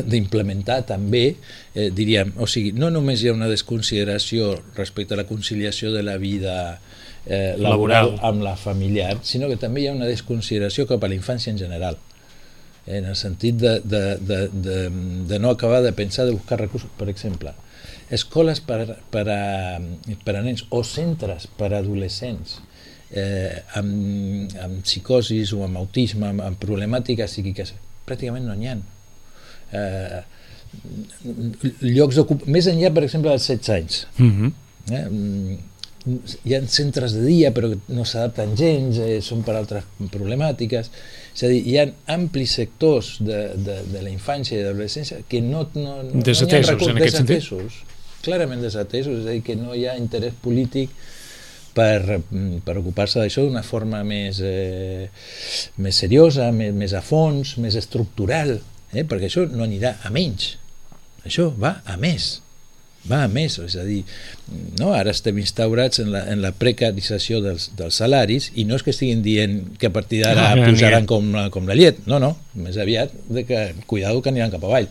d'implementar 0.09 0.79
també, 0.89 1.35
eh, 1.75 1.91
diríem, 1.93 2.31
o 2.41 2.47
sigui, 2.49 2.71
no 2.73 2.89
només 2.89 3.21
hi 3.21 3.29
ha 3.29 3.35
una 3.35 3.51
desconsideració 3.51 4.55
respecte 4.73 5.13
a 5.13 5.19
la 5.21 5.27
conciliació 5.29 5.91
de 5.93 6.01
la 6.01 6.17
vida 6.17 6.79
eh, 7.27 7.53
laboral, 7.59 8.15
laboral. 8.15 8.19
amb 8.23 8.41
la 8.47 8.55
familiar, 8.55 9.19
sinó 9.21 9.51
que 9.51 9.59
també 9.61 9.83
hi 9.83 9.91
ha 9.91 9.93
una 9.93 10.09
desconsideració 10.09 10.87
cap 10.89 11.03
a 11.03 11.11
la 11.11 11.19
infància 11.19 11.53
en 11.53 11.61
general 11.61 11.99
en 12.87 13.05
el 13.05 13.15
sentit 13.15 13.55
de, 13.61 13.79
de, 13.83 14.17
de, 14.17 14.47
de, 14.47 14.77
de 15.29 15.39
no 15.39 15.49
acabar 15.49 15.81
de 15.83 15.93
pensar 15.93 16.25
de 16.25 16.31
buscar 16.31 16.59
recursos, 16.59 16.89
per 16.97 17.09
exemple, 17.09 17.53
escoles 18.09 18.59
per, 18.59 18.97
per, 19.09 19.27
a, 19.29 19.79
per 20.25 20.35
a 20.35 20.41
nens 20.43 20.65
o 20.69 20.83
centres 20.83 21.47
per 21.57 21.71
a 21.71 21.79
adolescents 21.79 22.59
eh, 23.11 23.63
amb, 23.79 24.51
amb 24.61 24.83
psicosis 24.83 25.53
o 25.55 25.63
amb 25.65 25.79
autisme, 25.81 26.27
amb, 26.31 26.43
amb 26.45 26.59
problemàtiques 26.61 27.31
psíquiques, 27.31 27.73
pràcticament 28.07 28.47
no 28.47 28.55
n'hi 28.57 28.71
ha. 28.71 28.77
Eh, 29.71 30.21
llocs 31.83 32.21
més 32.47 32.69
enllà, 32.71 32.93
per 32.95 33.05
exemple, 33.07 33.33
dels 33.33 33.47
16 33.47 33.75
anys. 33.75 34.05
Mm 34.17 34.31
-hmm. 34.37 34.51
eh? 34.97 35.57
Hi 36.45 36.55
ha 36.55 36.61
centres 36.65 37.13
de 37.13 37.21
dia 37.25 37.51
però 37.53 37.67
no 37.87 38.05
s'adapten 38.05 38.55
gens, 38.57 38.97
eh, 38.97 39.21
són 39.21 39.43
per 39.43 39.55
altres 39.55 39.83
problemàtiques. 40.11 40.89
És 41.31 41.43
a 41.45 41.49
dir, 41.51 41.61
hi 41.67 41.77
ha 41.79 41.85
amplis 42.11 42.57
sectors 42.59 43.13
de, 43.23 43.39
de, 43.55 43.77
de 43.87 44.03
la 44.03 44.11
infància 44.11 44.57
i 44.57 44.61
de 44.61 44.67
l'adolescència 44.67 45.21
que 45.31 45.39
no, 45.45 45.63
no, 45.77 46.01
no, 46.03 46.23
desatesos, 46.25 46.75
no 46.75 46.83
hi 46.83 46.89
ha 46.89 46.91
en 46.91 47.01
aquest 47.01 47.17
desatesos, 47.21 47.79
sentit? 47.79 47.97
clarament 48.25 48.61
desatesos, 48.61 49.21
és 49.23 49.29
a 49.29 49.35
dir, 49.37 49.43
que 49.47 49.55
no 49.57 49.75
hi 49.77 49.87
ha 49.87 49.95
interès 49.99 50.35
polític 50.43 50.91
per, 51.73 52.19
per 52.65 52.77
ocupar-se 52.81 53.21
d'això 53.21 53.45
d'una 53.47 53.63
forma 53.63 54.03
més, 54.07 54.41
eh, 54.43 55.07
més 55.81 56.03
seriosa, 56.03 56.51
més, 56.55 56.75
més 56.75 56.93
a 56.93 57.01
fons, 57.05 57.55
més 57.63 57.79
estructural, 57.79 58.57
eh? 58.91 59.05
perquè 59.07 59.31
això 59.31 59.47
no 59.47 59.63
anirà 59.65 59.95
a 60.03 60.11
menys, 60.13 60.55
això 61.23 61.47
va 61.55 61.77
a 61.87 61.95
més 62.01 62.41
va 63.09 63.23
a 63.25 63.29
més, 63.31 63.57
és 63.63 63.75
a 63.81 63.83
dir, 63.85 64.01
no? 64.79 64.91
ara 64.93 65.13
estem 65.15 65.39
instaurats 65.41 66.01
en 66.03 66.11
la, 66.13 66.21
en 66.29 66.43
la 66.43 66.51
precarització 66.53 67.41
dels, 67.41 67.71
dels 67.77 67.97
salaris 67.97 68.51
i 68.53 68.65
no 68.69 68.77
és 68.77 68.85
que 68.85 68.93
estiguin 68.93 69.23
dient 69.25 69.57
que 69.81 69.89
a 69.89 69.93
partir 69.95 70.21
d'ara 70.21 70.51
no, 70.57 70.67
pujaran 70.69 71.07
com, 71.09 71.31
com 71.53 71.69
la 71.69 71.77
llet, 71.77 72.03
no, 72.05 72.21
no, 72.21 72.35
més 72.53 72.77
aviat 72.81 73.15
de 73.29 73.45
que 73.47 73.63
cuidado 73.89 74.21
que 74.21 74.29
aniran 74.33 74.53
cap 74.53 74.65
avall. 74.67 74.89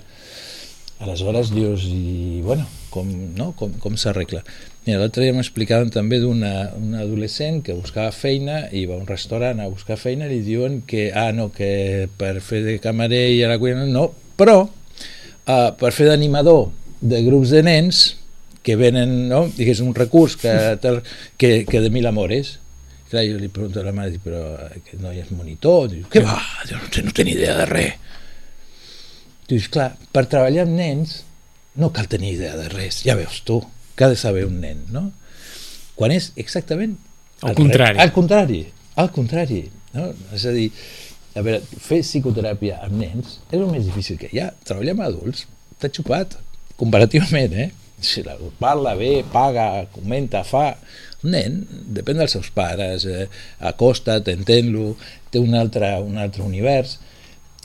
Aleshores 1.00 1.54
dius, 1.54 1.86
i 1.88 2.42
bueno, 2.44 2.66
com, 2.92 3.08
no? 3.38 3.52
com, 3.56 3.72
com 3.80 3.94
s'arregla? 3.96 4.42
L'altre 4.90 5.22
dia 5.22 5.36
m'explicaven 5.36 5.92
també 5.94 6.18
d'una 6.20 6.72
una 6.76 7.04
adolescent 7.04 7.60
que 7.64 7.76
buscava 7.76 8.10
feina 8.12 8.64
i 8.74 8.86
va 8.88 8.96
a 8.96 9.00
un 9.04 9.06
restaurant 9.08 9.60
a 9.60 9.68
buscar 9.70 9.96
feina 10.00 10.26
i 10.26 10.34
li 10.34 10.40
diuen 10.44 10.80
que, 10.88 11.10
ah, 11.14 11.30
no, 11.36 11.50
que 11.54 12.08
per 12.18 12.34
fer 12.44 12.64
de 12.66 12.76
camarer 12.82 13.28
i 13.36 13.42
a 13.44 13.52
la 13.52 13.58
cuina, 13.62 13.86
no, 13.86 14.08
però 14.40 14.58
uh, 14.66 15.70
per 15.78 15.92
fer 15.94 16.10
d'animador 16.10 16.68
de 17.00 17.22
grups 17.24 17.52
de 17.54 17.62
nens 17.66 18.02
que 18.62 18.76
venen, 18.76 19.28
no? 19.30 19.46
digués, 19.56 19.80
un 19.80 19.94
recurs 19.96 20.36
que, 20.36 20.52
que, 21.40 21.52
que 21.64 21.80
de 21.80 21.90
mil 21.90 22.06
amores. 22.06 22.58
Clar, 23.10 23.24
jo 23.26 23.40
li 23.40 23.48
pregunto 23.50 23.80
a 23.80 23.86
la 23.86 23.94
mare, 23.96 24.20
però 24.22 24.42
que 24.86 25.00
no 25.00 25.10
hi 25.10 25.18
és 25.24 25.32
monitor? 25.34 25.88
Diu, 25.90 26.04
què 26.12 26.22
va? 26.22 26.36
Jo 26.68 26.78
no, 26.78 26.90
no 27.08 27.14
té 27.16 27.26
ni 27.26 27.34
idea 27.34 27.56
de 27.58 27.66
res. 27.66 27.96
Dius, 29.50 29.66
clar, 29.72 29.88
per 30.14 30.28
treballar 30.30 30.68
amb 30.68 30.76
nens 30.78 31.16
no 31.80 31.90
cal 31.94 32.06
tenir 32.10 32.36
idea 32.36 32.54
de 32.58 32.68
res, 32.70 33.00
ja 33.06 33.16
veus 33.18 33.40
tu 33.46 33.58
que 33.96 34.06
ha 34.06 34.12
de 34.12 34.18
saber 34.18 34.44
un 34.46 34.60
nen, 34.62 34.84
no? 34.94 35.08
Quan 35.98 36.14
és 36.14 36.30
exactament 36.40 36.94
al 37.42 37.56
contrari. 37.58 37.98
Al 37.98 38.12
contrari, 38.14 38.60
al 39.00 39.10
contrari. 39.12 39.62
No? 39.96 40.06
És 40.36 40.44
a 40.46 40.52
dir, 40.54 40.68
a 41.34 41.42
veure, 41.42 41.60
fer 41.82 42.00
psicoteràpia 42.04 42.78
amb 42.84 43.00
nens 43.00 43.38
és 43.48 43.58
el 43.58 43.66
més 43.72 43.88
difícil 43.88 44.20
que 44.20 44.30
hi 44.30 44.42
ha. 44.42 44.50
Treballar 44.66 44.94
amb 44.96 45.06
adults 45.08 45.46
t'ha 45.80 45.90
xupat, 45.96 46.36
comparativament, 46.80 47.54
eh? 47.54 47.70
Si 48.00 48.24
la 48.24 48.38
parla 48.60 48.96
bé, 48.98 49.20
paga, 49.32 49.86
comenta, 49.94 50.44
fa... 50.46 50.72
Un 51.20 51.34
nen, 51.34 51.56
depèn 51.92 52.16
dels 52.16 52.32
seus 52.32 52.46
pares, 52.56 53.04
eh, 53.04 53.26
acosta't, 53.68 54.24
entén-lo, 54.32 54.94
té 55.28 55.36
un 55.36 55.52
altre, 55.52 55.90
un 56.00 56.16
altre 56.16 56.40
univers, 56.40 56.94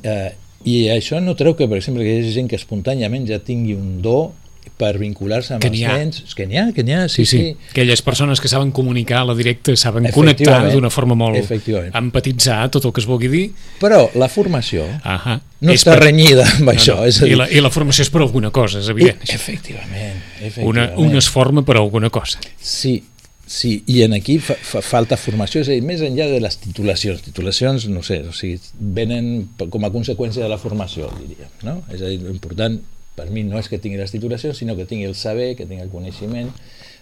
eh, 0.03 0.33
i 0.67 0.89
això 0.91 1.21
no 1.23 1.37
treu 1.39 1.55
que, 1.55 1.69
per 1.71 1.79
exemple, 1.79 2.03
que 2.03 2.17
hi 2.17 2.19
hagi 2.19 2.33
gent 2.35 2.49
que 2.51 2.59
espontàniament 2.59 3.29
ja 3.29 3.39
tingui 3.39 3.77
un 3.77 4.01
do 4.03 4.33
per 4.77 4.95
vincular-se 4.99 5.55
amb 5.55 5.63
que 5.63 5.71
els 5.71 5.81
nens. 5.81 6.35
Que 6.35 6.47
n'hi 6.49 6.59
ha, 6.59 6.65
que 6.75 6.83
n'hi 6.83 6.95
ha, 6.95 7.05
sí, 7.11 7.25
sí, 7.25 7.37
sí. 7.37 7.69
Aquelles 7.71 8.01
persones 8.05 8.41
que 8.43 8.51
saben 8.51 8.71
comunicar 8.75 9.21
a 9.23 9.29
la 9.31 9.35
directa, 9.37 9.75
saben 9.79 10.09
connectar 10.15 10.61
d'una 10.73 10.91
forma 10.93 11.17
molt... 11.19 11.51
empatitzar 11.95 12.59
tot 12.73 12.85
el 12.85 12.93
que 12.95 13.03
es 13.03 13.09
vulgui 13.09 13.31
dir. 13.31 13.45
Però 13.81 14.05
la 14.19 14.29
formació 14.31 14.85
Ahà. 15.03 15.39
no 15.61 15.73
és 15.73 15.81
està 15.81 15.95
per... 15.95 16.05
renyida 16.07 16.45
amb 16.57 16.69
no, 16.69 16.75
això. 16.75 16.99
No. 17.01 17.09
És 17.09 17.21
a 17.21 17.25
dir... 17.25 17.33
I, 17.35 17.41
la, 17.41 17.49
I 17.49 17.63
la 17.63 17.73
formació 17.73 18.05
és 18.07 18.13
per 18.13 18.23
alguna 18.25 18.51
cosa, 18.55 18.83
és 18.83 18.91
evident. 18.93 19.23
I, 19.25 19.33
efectivament, 19.35 20.23
efectivament. 20.39 20.69
Una, 20.69 20.87
una 21.07 21.21
es 21.21 21.29
forma 21.31 21.65
per 21.67 21.79
alguna 21.81 22.11
cosa. 22.13 22.41
Sí, 22.59 22.99
Sí, 23.45 23.83
i 23.85 23.99
en 24.01 24.15
aquí 24.17 24.39
fa, 24.41 24.55
fa, 24.57 24.81
falta 24.81 25.17
formació, 25.21 25.61
és 25.61 25.69
a 25.69 25.75
dir, 25.75 25.83
més 25.85 26.01
enllà 26.01 26.25
de 26.31 26.39
les 26.41 26.55
titulacions. 26.57 27.21
Titulacions, 27.27 27.85
no 27.93 28.01
sé, 28.05 28.23
o 28.25 28.33
sigui, 28.33 28.57
venen 28.97 29.51
com 29.61 29.85
a 29.85 29.91
conseqüència 29.93 30.41
de 30.41 30.49
la 30.49 30.57
formació, 30.57 31.11
diríem. 31.19 31.51
No? 31.67 31.77
És 31.93 32.01
a 32.01 32.09
dir, 32.09 32.17
l'important 32.23 32.79
per 33.15 33.29
mi 33.31 33.45
no 33.47 33.59
és 33.59 33.69
que 33.71 33.79
tingui 33.81 33.99
les 34.01 34.13
titulacions, 34.13 34.57
sinó 34.57 34.75
que 34.75 34.87
tingui 34.89 35.07
el 35.09 35.15
saber, 35.15 35.53
que 35.55 35.67
tingui 35.67 35.85
el 35.85 35.93
coneixement 35.93 36.51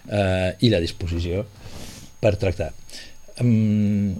eh, 0.08 0.52
i 0.60 0.70
la 0.72 0.82
disposició 0.82 1.44
per 2.22 2.36
tractar. 2.40 2.72
Um, 3.42 4.14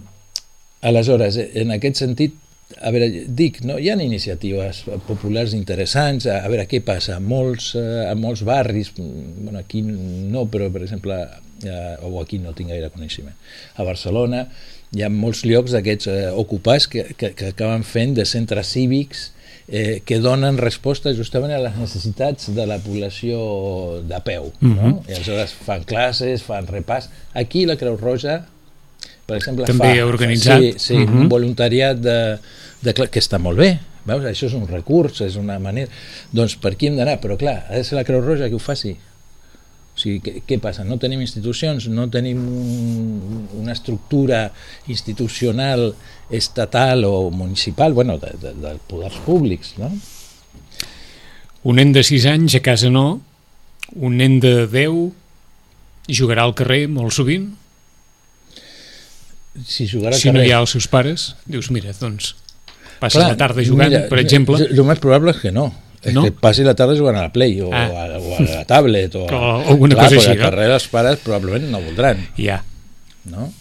aleshores, 0.85 1.39
en 1.57 1.71
aquest 1.75 2.03
sentit, 2.03 2.35
a 2.81 2.91
veure, 2.91 3.07
dic, 3.37 3.61
no? 3.65 3.77
hi 3.79 3.91
ha 3.91 3.97
iniciatives 4.01 4.83
populars 5.07 5.53
interessants, 5.57 6.25
a, 6.27 6.41
a 6.43 6.51
veure 6.51 6.65
què 6.69 6.81
passa, 6.85 7.17
a 7.17 7.23
molts, 7.23 7.73
eh, 7.79 8.05
a 8.09 8.15
molts 8.17 8.43
barris, 8.47 8.91
bueno, 8.97 9.59
aquí 9.61 9.83
no, 9.85 10.47
però 10.51 10.71
per 10.73 10.83
exemple, 10.83 11.19
eh, 11.63 11.93
o 12.03 12.17
aquí 12.21 12.41
no 12.41 12.55
tinc 12.57 12.73
gaire 12.73 12.91
coneixement, 12.93 13.37
a 13.77 13.85
Barcelona 13.87 14.47
hi 14.95 15.03
ha 15.03 15.11
molts 15.11 15.43
llocs 15.45 15.75
d'aquests 15.75 16.09
eh, 16.11 16.17
ocupats 16.33 16.89
que, 16.91 17.07
que, 17.19 17.31
que 17.37 17.53
acaben 17.53 17.85
fent 17.87 18.15
de 18.17 18.25
centres 18.29 18.73
cívics 18.73 19.29
eh, 19.67 20.01
que 20.05 20.19
donen 20.21 20.59
resposta 20.61 21.13
justament 21.17 21.53
a 21.55 21.61
les 21.61 21.77
necessitats 21.79 22.51
de 22.53 22.65
la 22.69 22.77
població 22.83 24.01
de 24.05 24.19
peu. 24.23 24.51
Mm 24.59 24.71
-hmm. 24.71 24.75
no? 24.75 24.87
Mhm. 24.87 25.09
I 25.09 25.13
aleshores 25.13 25.53
fan 25.53 25.83
classes, 25.83 26.43
fan 26.43 26.67
repàs. 26.67 27.09
Aquí 27.33 27.65
la 27.65 27.75
Creu 27.75 27.97
Roja, 27.97 28.45
per 29.25 29.37
exemple, 29.37 29.65
També 29.65 29.95
fa, 29.97 30.05
organitzat. 30.05 30.61
Sí, 30.61 30.73
sí 30.77 30.93
mm 30.97 31.05
-hmm. 31.05 31.21
un 31.21 31.29
voluntariat 31.29 31.97
de, 31.97 32.37
de, 32.81 32.93
que 32.93 33.19
està 33.19 33.39
molt 33.39 33.57
bé. 33.57 33.79
Veus? 34.05 34.23
Això 34.23 34.45
és 34.45 34.53
un 34.53 34.67
recurs, 34.67 35.21
és 35.21 35.35
una 35.35 35.57
manera... 35.59 35.89
Doncs 36.31 36.55
per 36.55 36.73
aquí 36.73 36.87
hem 36.87 36.95
d'anar, 36.95 37.19
però 37.21 37.37
clar, 37.37 37.65
ha 37.69 37.75
de 37.75 37.83
ser 37.83 37.95
la 37.95 38.03
Creu 38.03 38.21
Roja 38.21 38.47
que 38.47 38.55
ho 38.55 38.59
faci. 38.59 38.97
O 39.95 39.99
sigui, 39.99 40.19
què, 40.19 40.41
què 40.43 40.57
passa? 40.59 40.83
No 40.83 40.97
tenim 40.99 41.21
institucions, 41.23 41.87
no 41.87 42.09
tenim 42.11 42.41
un, 42.43 43.45
una 43.61 43.71
estructura 43.71 44.49
institucional 44.91 45.93
estatal 46.29 47.05
o 47.07 47.31
municipal, 47.31 47.95
bueno, 47.95 48.17
de, 48.19 48.33
de, 48.41 48.51
de 48.59 48.73
poders 48.89 49.15
públics, 49.23 49.77
no? 49.79 49.93
Un 51.65 51.79
nen 51.79 51.95
de 51.95 52.03
6 52.03 52.27
anys 52.33 52.57
a 52.59 52.61
casa 52.65 52.91
no, 52.91 53.21
un 53.95 54.19
nen 54.19 54.41
de 54.43 54.67
10 54.67 56.11
jugarà 56.19 56.43
al 56.43 56.53
carrer 56.59 56.85
molt 56.91 57.15
sovint? 57.15 57.47
Si 59.63 59.87
jugarà 59.87 60.19
si 60.19 60.27
carrer... 60.27 60.41
no 60.41 60.43
hi 60.43 60.51
ha 60.51 60.59
els 60.59 60.75
seus 60.75 60.89
pares, 60.91 61.31
dius, 61.47 61.71
mira, 61.71 61.95
doncs 61.95 62.35
passes 62.99 63.21
Clar, 63.21 63.31
la 63.31 63.39
tarda 63.39 63.63
jugant, 63.63 63.93
mira, 63.95 64.05
per 64.11 64.19
exemple... 64.19 64.59
El 64.67 64.83
més 64.83 64.99
probable 64.99 65.31
és 65.31 65.39
que 65.39 65.55
no, 65.55 65.69
no? 66.13 66.25
que 66.27 66.33
passi 66.37 66.65
la 66.67 66.75
tarda 66.77 66.97
jugant 66.97 67.17
a 67.17 67.25
la 67.27 67.33
Play 67.33 67.59
o, 67.65 67.71
ah. 67.73 67.85
a, 68.05 68.21
o 68.21 68.37
a 68.37 68.45
la 68.45 68.63
tablet 68.69 69.15
o, 69.17 69.25
o 69.25 69.43
alguna 69.73 69.97
clar, 69.97 70.09
cosa 70.09 70.21
així, 70.21 70.37
no? 70.37 70.45
carrer 70.45 70.69
els 70.75 70.87
pares 70.93 71.21
probablement 71.25 71.71
no 71.73 71.83
voldran 71.83 72.25
ja. 72.37 72.61
no? 73.31 73.51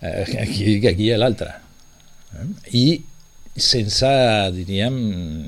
Eh, 0.00 0.26
aquí, 0.42 0.76
aquí 0.80 1.08
hi 1.08 1.14
ha 1.14 1.20
l'altre 1.20 1.54
eh? 2.38 2.50
i 2.78 2.86
sense, 3.52 4.08
diríem, 4.56 4.94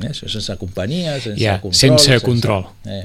això, 0.04 0.28
sense 0.28 0.56
companyia, 0.60 1.16
sense 1.20 1.40
ja, 1.40 1.56
control. 1.60 1.78
Sense, 1.80 2.04
sense 2.04 2.24
control. 2.24 2.66
Eh. 2.84 3.04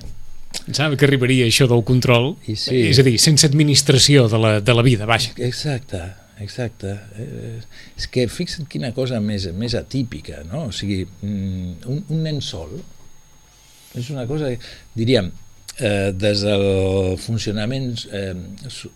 Sabe 0.74 0.98
que 0.98 1.06
arribaria 1.06 1.46
això 1.48 1.70
del 1.70 1.84
control? 1.88 2.34
I 2.50 2.56
sí. 2.60 2.82
És 2.90 3.00
a 3.00 3.06
dir, 3.06 3.16
sense 3.22 3.48
administració 3.48 4.28
de 4.32 4.40
la, 4.42 4.54
de 4.66 4.76
la 4.76 4.84
vida, 4.86 5.08
vaja. 5.10 5.32
Exacte, 5.46 6.02
exacte. 6.44 6.96
Eh, 7.22 7.60
és 7.98 8.10
que 8.12 8.28
fixa't 8.32 8.68
quina 8.70 8.92
cosa 8.98 9.22
més, 9.24 9.48
més 9.56 9.76
atípica, 9.78 10.44
no? 10.50 10.68
O 10.70 10.76
sigui, 10.76 11.04
mm, 11.06 11.86
un, 11.88 12.04
un 12.10 12.24
nen 12.26 12.42
sol, 12.44 12.74
és 13.98 14.10
una 14.14 14.26
cosa, 14.30 14.52
diríem, 14.98 15.32
eh, 15.80 16.12
des 16.14 16.44
del 16.44 17.18
funcionament 17.22 17.94
eh, 18.12 18.36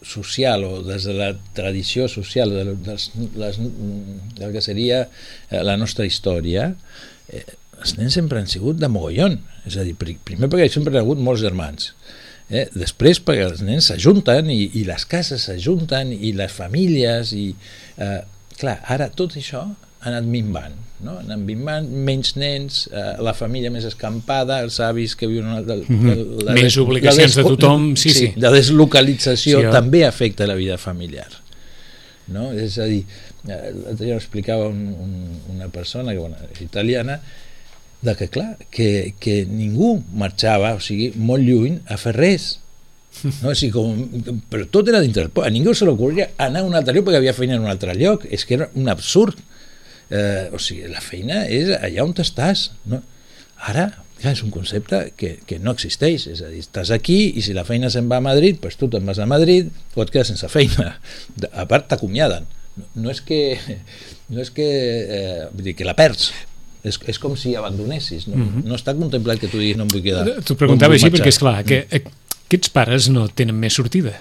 social 0.04 0.66
o 0.68 0.82
des 0.86 1.08
de 1.08 1.16
la 1.18 1.32
tradició 1.56 2.08
social 2.12 2.52
de, 2.54 2.76
dels, 2.86 3.10
les, 3.40 3.60
del 4.38 4.54
que 4.54 4.62
seria 4.62 5.06
eh, 5.06 5.64
la 5.64 5.78
nostra 5.80 6.06
història, 6.06 6.74
eh, 7.30 7.46
els 7.84 7.96
nens 7.98 8.16
sempre 8.20 8.40
han 8.40 8.52
sigut 8.52 8.78
de 8.80 8.90
mogollon. 8.92 9.40
És 9.68 9.80
a 9.80 9.88
dir, 9.88 9.96
primer 9.98 10.50
perquè 10.52 10.70
sempre 10.72 10.94
hi 10.94 11.00
ha 11.00 11.06
hagut 11.06 11.22
molts 11.24 11.44
germans, 11.44 11.94
eh? 12.50 12.68
després 12.76 13.22
perquè 13.24 13.48
els 13.48 13.64
nens 13.66 13.90
s'ajunten 13.90 14.52
i, 14.54 14.62
i 14.80 14.86
les 14.88 15.08
cases 15.10 15.50
s'ajunten 15.50 16.14
i 16.14 16.36
les 16.38 16.54
famílies 16.54 17.34
i... 17.38 17.50
Eh, 17.98 18.20
clar, 18.60 18.78
ara 18.94 19.10
tot 19.10 19.34
això 19.40 19.66
ha 20.04 20.12
anat 20.12 20.28
minvant 20.28 20.76
no? 21.04 21.18
anant 21.22 21.44
minvant, 21.48 21.88
menys 22.08 22.34
nens 22.40 22.84
eh, 22.92 23.14
la 23.24 23.34
família 23.38 23.72
més 23.74 23.86
escampada 23.88 24.60
els 24.64 24.80
avis 24.84 25.16
que 25.20 25.30
viuen 25.32 25.64
de, 25.68 25.80
de, 25.84 26.00
de, 26.08 26.16
la, 26.44 26.58
Més 26.58 26.78
obligacions 26.82 27.38
de 27.40 27.46
tothom, 27.48 27.94
sí, 28.00 28.14
sí. 28.16 28.32
la 28.42 28.52
deslocalització 28.54 29.64
Sí, 29.64 29.72
també 29.74 30.04
afecta 30.08 30.48
la 30.50 30.58
vida 30.60 30.80
familiar 30.82 31.30
no? 32.34 32.52
és 32.52 32.78
a 32.80 32.90
dir 32.90 33.04
eh, 33.04 33.72
l'altre 33.72 34.04
dia 34.06 34.20
explicava 34.20 34.68
un, 34.72 34.84
un, 34.92 35.16
una 35.56 35.72
persona 35.72 36.14
que 36.14 36.20
bueno, 36.20 36.38
italiana 36.64 37.22
de 38.04 38.18
que 38.20 38.28
clar, 38.28 38.58
que, 38.70 39.14
que 39.20 39.46
ningú 39.48 39.96
marxava, 40.20 40.74
o 40.76 40.82
sigui, 40.84 41.14
molt 41.16 41.48
lluny 41.48 41.80
a 41.88 41.96
fer 42.00 42.12
res 42.18 42.50
no? 43.24 43.54
o 43.54 43.56
sigui, 43.56 43.72
com, 43.72 44.42
però 44.52 44.68
tot 44.72 44.92
era 44.92 45.00
dintre 45.04 45.24
del 45.24 45.32
poble 45.32 45.52
a 45.52 45.56
ningú 45.56 45.76
se 45.78 45.88
l'ocorria 45.88 46.34
anar 46.42 46.64
a 46.64 46.68
un 46.68 46.76
altre 46.76 46.98
lloc 46.98 47.08
perquè 47.08 47.22
havia 47.22 47.36
feina 47.38 47.56
en 47.56 47.64
un 47.64 47.72
altre 47.72 47.96
lloc, 47.96 48.28
és 48.28 48.44
que 48.44 48.60
era 48.60 48.70
un 48.76 48.92
absurd 48.92 49.40
eh, 50.14 50.48
o 50.54 50.62
sigui, 50.62 50.88
la 50.92 51.02
feina 51.04 51.44
és 51.50 51.74
allà 51.80 52.06
on 52.06 52.16
estàs 52.24 52.70
no? 52.90 53.02
ara, 53.70 53.90
clar, 54.22 54.34
és 54.36 54.44
un 54.46 54.54
concepte 54.54 55.02
que, 55.20 55.36
que 55.48 55.60
no 55.64 55.74
existeix, 55.76 56.28
és 56.32 56.44
a 56.46 56.52
dir, 56.52 56.64
estàs 56.64 56.94
aquí 56.96 57.20
i 57.34 57.44
si 57.46 57.56
la 57.58 57.66
feina 57.68 57.92
se'n 57.94 58.10
va 58.12 58.22
a 58.22 58.26
Madrid, 58.26 58.62
doncs 58.64 58.80
tu 58.80 58.90
te'n 58.92 59.06
vas 59.10 59.20
a 59.20 59.30
Madrid 59.30 59.70
o 59.96 60.06
et 60.06 60.14
quedes 60.14 60.34
sense 60.34 60.50
feina 60.52 60.96
a 61.52 61.68
part 61.70 61.90
t'acomiaden 61.92 62.48
no, 62.78 62.90
no 63.06 63.14
és 63.14 63.22
que 63.26 63.44
no 64.34 64.42
és 64.44 64.50
que, 64.54 64.66
eh, 64.66 65.46
vull 65.54 65.70
dir, 65.70 65.78
que 65.78 65.88
la 65.88 65.98
perds 65.98 66.32
és, 66.84 66.98
és 67.08 67.20
com 67.22 67.38
si 67.40 67.54
abandonessis 67.56 68.28
no, 68.28 68.36
mm 68.36 68.50
-hmm. 68.50 68.68
no 68.68 68.76
està 68.76 68.96
contemplat 68.98 69.40
que 69.40 69.48
tu 69.48 69.58
diguis 69.58 69.78
no 69.78 69.88
em 69.88 69.94
vull 69.94 70.04
quedar 70.04 70.28
T'ho 70.44 70.60
preguntava 70.60 70.94
així 70.94 71.10
vull 71.10 71.20
perquè, 71.20 71.32
és 71.32 71.42
marxar. 71.42 71.64
clar, 71.64 71.88
que 71.90 71.98
eh, 71.98 72.04
aquests 72.54 72.70
pares 72.70 73.10
no 73.10 73.26
tenen 73.34 73.58
més 73.58 73.74
sortida. 73.74 74.14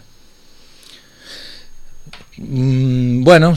Mm, 2.42 3.22
bueno, 3.22 3.54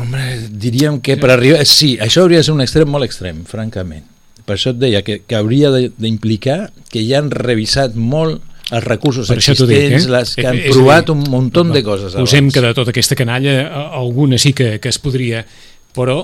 hombre, 0.00 0.48
diríem 0.50 1.00
que 1.00 1.16
per 1.18 1.32
arribar... 1.34 1.64
Sí, 1.66 1.96
això 2.00 2.22
hauria 2.22 2.38
de 2.40 2.46
ser 2.46 2.54
un 2.54 2.62
extrem 2.62 2.88
molt 2.88 3.04
extrem, 3.08 3.42
francament. 3.48 4.04
Per 4.46 4.54
això 4.56 4.70
et 4.72 4.78
deia 4.80 5.02
que, 5.06 5.20
que 5.26 5.36
hauria 5.36 5.70
de- 5.74 5.90
d'implicar 5.98 6.70
que 6.90 7.02
ja 7.06 7.18
han 7.18 7.30
revisat 7.34 7.94
molt 7.98 8.40
els 8.70 8.84
recursos 8.86 9.26
Per 9.26 9.36
t'ho 9.42 9.66
dic, 9.66 9.76
existents, 9.82 10.06
eh? 10.06 10.10
les 10.14 10.34
que 10.38 10.46
han 10.46 10.56
a 10.56 10.62
dir, 10.62 10.70
provat 10.70 11.10
un 11.10 11.24
muntó 11.30 11.64
de 11.66 11.82
coses 11.82 12.14
Posem 12.14 12.44
abans. 12.46 12.54
que 12.54 12.60
de 12.62 12.74
tota 12.74 12.92
aquesta 12.94 13.16
canalla 13.18 13.54
alguna 13.98 14.38
sí 14.38 14.52
que, 14.54 14.78
que 14.78 14.88
es 14.88 14.98
podria, 15.02 15.42
però 15.94 16.20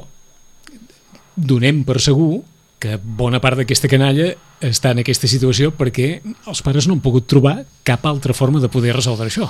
donem 1.34 1.82
per 1.84 1.98
segur 2.00 2.44
que 2.78 2.98
bona 3.02 3.40
part 3.42 3.58
d'aquesta 3.58 3.88
canalla 3.90 4.28
està 4.64 4.92
en 4.94 5.02
aquesta 5.02 5.26
situació 5.28 5.72
perquè 5.76 6.20
els 6.46 6.62
pares 6.62 6.86
no 6.86 6.94
han 6.96 7.02
pogut 7.04 7.26
trobar 7.26 7.64
cap 7.82 8.06
altra 8.06 8.32
forma 8.36 8.60
de 8.62 8.70
poder 8.70 8.94
resoldre 8.94 9.26
això. 9.26 9.48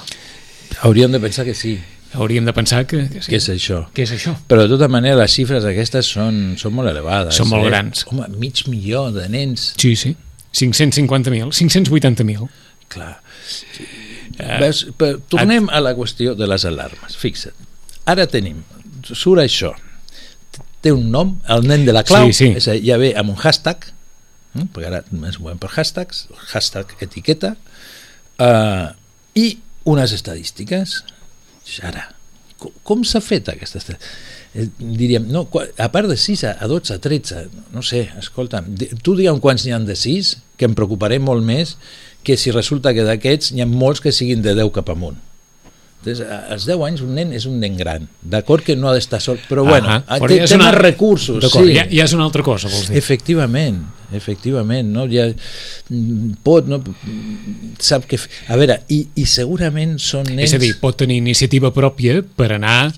Hauríem 0.82 1.12
de 1.12 1.20
pensar 1.20 1.44
que 1.44 1.54
sí, 1.54 1.76
Hauríem 2.14 2.44
de 2.46 2.52
pensar 2.54 2.86
que, 2.86 3.08
que, 3.10 3.20
sí, 3.22 3.30
que 3.32 3.36
és 3.36 3.48
això. 3.50 3.80
que 3.92 4.04
és 4.06 4.12
això. 4.14 4.36
Però 4.48 4.62
de 4.62 4.68
tota 4.70 4.86
manera 4.88 5.18
les 5.18 5.32
xifres 5.34 5.64
aquestes 5.68 6.06
són, 6.06 6.54
són 6.60 6.72
molt 6.76 6.88
elevades. 6.88 7.34
Són 7.36 7.48
molt 7.50 7.66
eh? 7.66 7.70
grans. 7.72 8.04
Home, 8.08 8.28
mig 8.38 8.62
milió 8.70 9.08
de 9.12 9.26
nens, 9.28 9.72
Sí, 9.80 9.94
sí. 9.96 10.14
550.000, 10.56 11.50
580.000. 11.52 12.48
clar. 12.88 13.18
Eh, 14.38 14.58
Veus, 14.60 14.84
però 14.96 15.18
tornem 15.28 15.68
a 15.72 15.80
la 15.80 15.92
qüestió 15.96 16.34
de 16.36 16.46
les 16.48 16.64
alarmes. 16.68 17.16
Fixa't. 17.20 17.54
Ara 18.08 18.26
tenim, 18.30 18.62
surt 19.08 19.42
això. 19.42 19.72
Té 20.84 20.92
un 20.92 21.10
nom, 21.10 21.34
el 21.50 21.66
nen 21.66 21.84
de 21.84 21.92
la 21.92 22.04
clau, 22.06 22.28
Sí, 22.30 22.32
sí. 22.46 22.48
És 22.60 22.68
a 22.70 22.76
ja 22.78 22.96
ve 23.00 23.12
amb 23.18 23.32
un 23.34 23.38
hashtag, 23.42 23.88
eh? 24.56 24.66
perquè 24.72 24.86
ara 24.90 25.02
ens 25.10 25.40
movem 25.42 25.58
per 25.58 25.70
hashtags, 25.74 26.26
hashtag 26.52 26.94
etiqueta, 27.02 27.56
uh, 28.38 28.92
i 29.34 29.58
unes 29.84 30.12
estadístiques. 30.16 31.00
Ara, 31.82 32.06
com, 32.60 32.72
com 32.86 33.04
s'ha 33.04 33.20
fet 33.24 33.48
aquesta? 33.52 33.80
Eh, 34.56 34.68
diríem, 34.78 35.26
no, 35.32 35.44
a 35.52 35.88
part 35.92 36.08
de 36.08 36.16
6 36.16 36.44
a, 36.48 36.52
a 36.62 36.68
12, 36.70 36.94
a 36.94 36.98
13, 37.02 37.46
no 37.74 37.82
sé, 37.84 38.06
escolta'm, 38.20 38.70
di- 38.78 38.90
tu 39.02 39.16
digue'm 39.18 39.40
quants 39.42 39.66
n'hi 39.66 39.74
han 39.76 39.84
de 39.88 39.96
6, 39.98 40.36
que 40.56 40.64
em 40.68 40.74
preocuparé 40.78 41.18
molt 41.20 41.44
més 41.44 41.76
que 42.26 42.36
si 42.40 42.50
resulta 42.54 42.94
que 42.96 43.04
d'aquests 43.06 43.52
n'hi 43.52 43.62
ha 43.62 43.66
molts 43.70 44.00
que 44.02 44.12
siguin 44.14 44.40
de 44.42 44.54
10 44.56 44.72
cap 44.74 44.88
amunt. 44.94 45.18
Entonces, 46.06 46.26
a- 46.30 46.52
als 46.54 46.66
10 46.68 46.78
anys 46.86 47.00
un 47.02 47.16
nen 47.18 47.32
és 47.34 47.46
un 47.50 47.56
nen 47.58 47.74
gran, 47.76 48.04
d'acord 48.22 48.62
que 48.62 48.76
no 48.78 48.86
ha 48.88 48.92
d'estar 48.94 49.18
sol, 49.20 49.40
però 49.48 49.64
bueno, 49.66 49.88
Ahà, 49.90 50.04
ah, 50.06 50.18
però 50.22 50.28
té, 50.30 50.36
ja 50.38 50.46
té 50.46 50.54
una- 50.54 50.68
més 50.70 50.76
recursos, 50.78 51.48
sí. 51.50 51.72
ja, 51.74 51.82
ja 51.90 52.04
és 52.04 52.12
una 52.14 52.22
altra 52.28 52.44
cosa, 52.46 52.68
vols 52.70 52.88
dir. 52.92 52.96
Efectivament, 53.00 53.80
efectivament, 54.14 54.86
no? 54.94 55.08
Ja, 55.10 55.26
pot, 56.46 56.68
no? 56.70 56.78
Sap 57.82 58.06
que... 58.06 58.20
A 58.46 58.56
veure, 58.60 58.78
i, 58.94 59.00
i 59.18 59.26
segurament 59.26 59.96
són 59.98 60.28
nens... 60.30 60.46
És 60.52 60.54
a 60.54 60.62
dir, 60.62 60.72
pot 60.78 60.96
tenir 61.02 61.18
iniciativa 61.18 61.72
pròpia 61.74 62.20
per 62.22 62.52
anar 62.54 62.92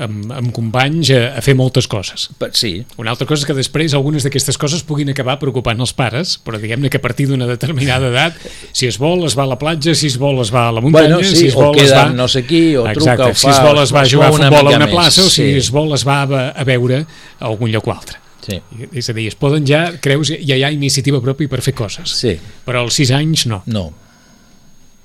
amb, 0.00 0.30
amb 0.32 0.50
companys 0.54 1.10
a, 1.14 1.20
a 1.38 1.42
fer 1.44 1.54
moltes 1.58 1.86
coses. 1.90 2.28
Sí, 2.52 2.72
Una 3.00 3.12
altra 3.14 3.26
cosa 3.28 3.44
és 3.44 3.48
que 3.48 3.56
després 3.56 3.94
algunes 3.94 4.24
d'aquestes 4.26 4.58
coses 4.60 4.82
puguin 4.86 5.10
acabar 5.12 5.36
preocupant 5.42 5.80
els 5.80 5.92
pares, 5.96 6.36
però 6.44 6.58
diguem-ne 6.60 6.90
que 6.90 6.98
a 6.98 7.04
partir 7.04 7.28
d'una 7.30 7.46
determinada 7.50 8.10
edat, 8.10 8.38
si 8.72 8.88
es 8.90 8.98
vol 9.00 9.24
es 9.28 9.36
va 9.38 9.44
a 9.46 9.52
la 9.52 9.58
platja, 9.60 9.94
si 9.94 10.10
es 10.10 10.18
vol 10.20 10.40
es 10.42 10.52
va 10.54 10.68
a 10.68 10.74
la 10.74 10.82
muntanya, 10.84 11.16
Bueno, 11.16 11.28
sí, 11.28 11.36
si 11.36 11.46
es 11.52 11.54
vol 11.58 11.78
es 11.80 11.92
va... 11.94 12.08
no 12.10 12.28
sé 12.28 12.44
qui, 12.46 12.76
o 12.76 12.86
Exacte, 12.88 13.16
truca 13.16 13.30
o 13.30 13.34
si 13.34 13.46
fa, 13.46 13.54
es 13.54 13.62
vol 13.64 13.82
es 13.84 13.94
va 13.94 14.02
a 14.02 14.10
jugar 14.10 14.28
a 14.28 14.36
futbol 14.36 14.72
a 14.72 14.76
una 14.76 14.86
més, 14.86 14.94
plaça, 14.94 15.24
o 15.24 15.30
si 15.30 15.42
sí. 15.42 15.56
es 15.62 15.70
vol 15.74 15.94
es 15.94 16.06
va 16.06 16.22
a, 16.24 16.44
a 16.50 16.64
veure 16.68 17.02
a 17.04 17.48
algun 17.50 17.70
lloc 17.72 17.88
o 17.88 17.94
altre. 17.94 18.18
sí, 18.44 18.60
És 18.92 19.08
a 19.08 19.14
dir, 19.16 19.28
es 19.30 19.36
poden 19.40 19.64
ja, 19.66 19.86
creus, 20.04 20.32
ja 20.34 20.56
hi 20.58 20.64
ha 20.64 20.70
iniciativa 20.74 21.20
pròpia 21.24 21.48
per 21.48 21.62
fer 21.64 21.72
coses, 21.74 22.10
sí, 22.18 22.34
però 22.66 22.82
als 22.84 22.98
6 23.00 23.14
anys 23.16 23.46
no, 23.48 23.62
no. 23.66 23.86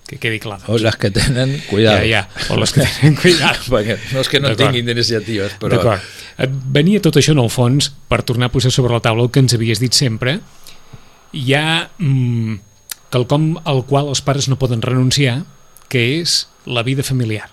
Que 0.10 0.18
quedi 0.18 0.40
clar. 0.42 0.58
O 0.68 0.78
les 0.82 0.96
que 0.98 1.12
tenen, 1.14 1.52
Ja, 1.60 1.66
cuidado. 1.70 2.06
ja, 2.10 2.24
o 2.50 2.58
les 2.58 2.72
que 2.74 2.82
tenen 2.82 3.16
cuidat. 3.22 3.60
Perquè 3.70 3.98
no 4.14 4.24
és 4.24 4.30
que 4.32 4.40
no 4.42 4.56
tinguin 4.58 4.90
iniciatives, 4.90 5.54
però... 5.62 5.78
D'acord. 5.78 6.08
Et 6.40 6.56
Venia 6.74 7.02
tot 7.04 7.20
això 7.20 7.36
en 7.36 7.42
el 7.44 7.52
fons 7.54 7.92
per 8.10 8.24
tornar 8.26 8.48
a 8.50 8.54
posar 8.54 8.72
sobre 8.74 8.96
la 8.96 9.04
taula 9.06 9.28
el 9.28 9.30
que 9.30 9.44
ens 9.44 9.54
havies 9.54 9.82
dit 9.84 9.94
sempre. 9.94 10.40
Hi 11.36 11.54
ha 11.54 11.68
mm, 12.00 12.56
quelcom 13.14 13.52
al 13.70 13.84
qual 13.86 14.10
els 14.10 14.24
pares 14.26 14.48
no 14.50 14.58
poden 14.58 14.82
renunciar, 14.82 15.44
que 15.92 16.02
és 16.22 16.48
la 16.66 16.82
vida 16.88 17.04
familiar. 17.06 17.50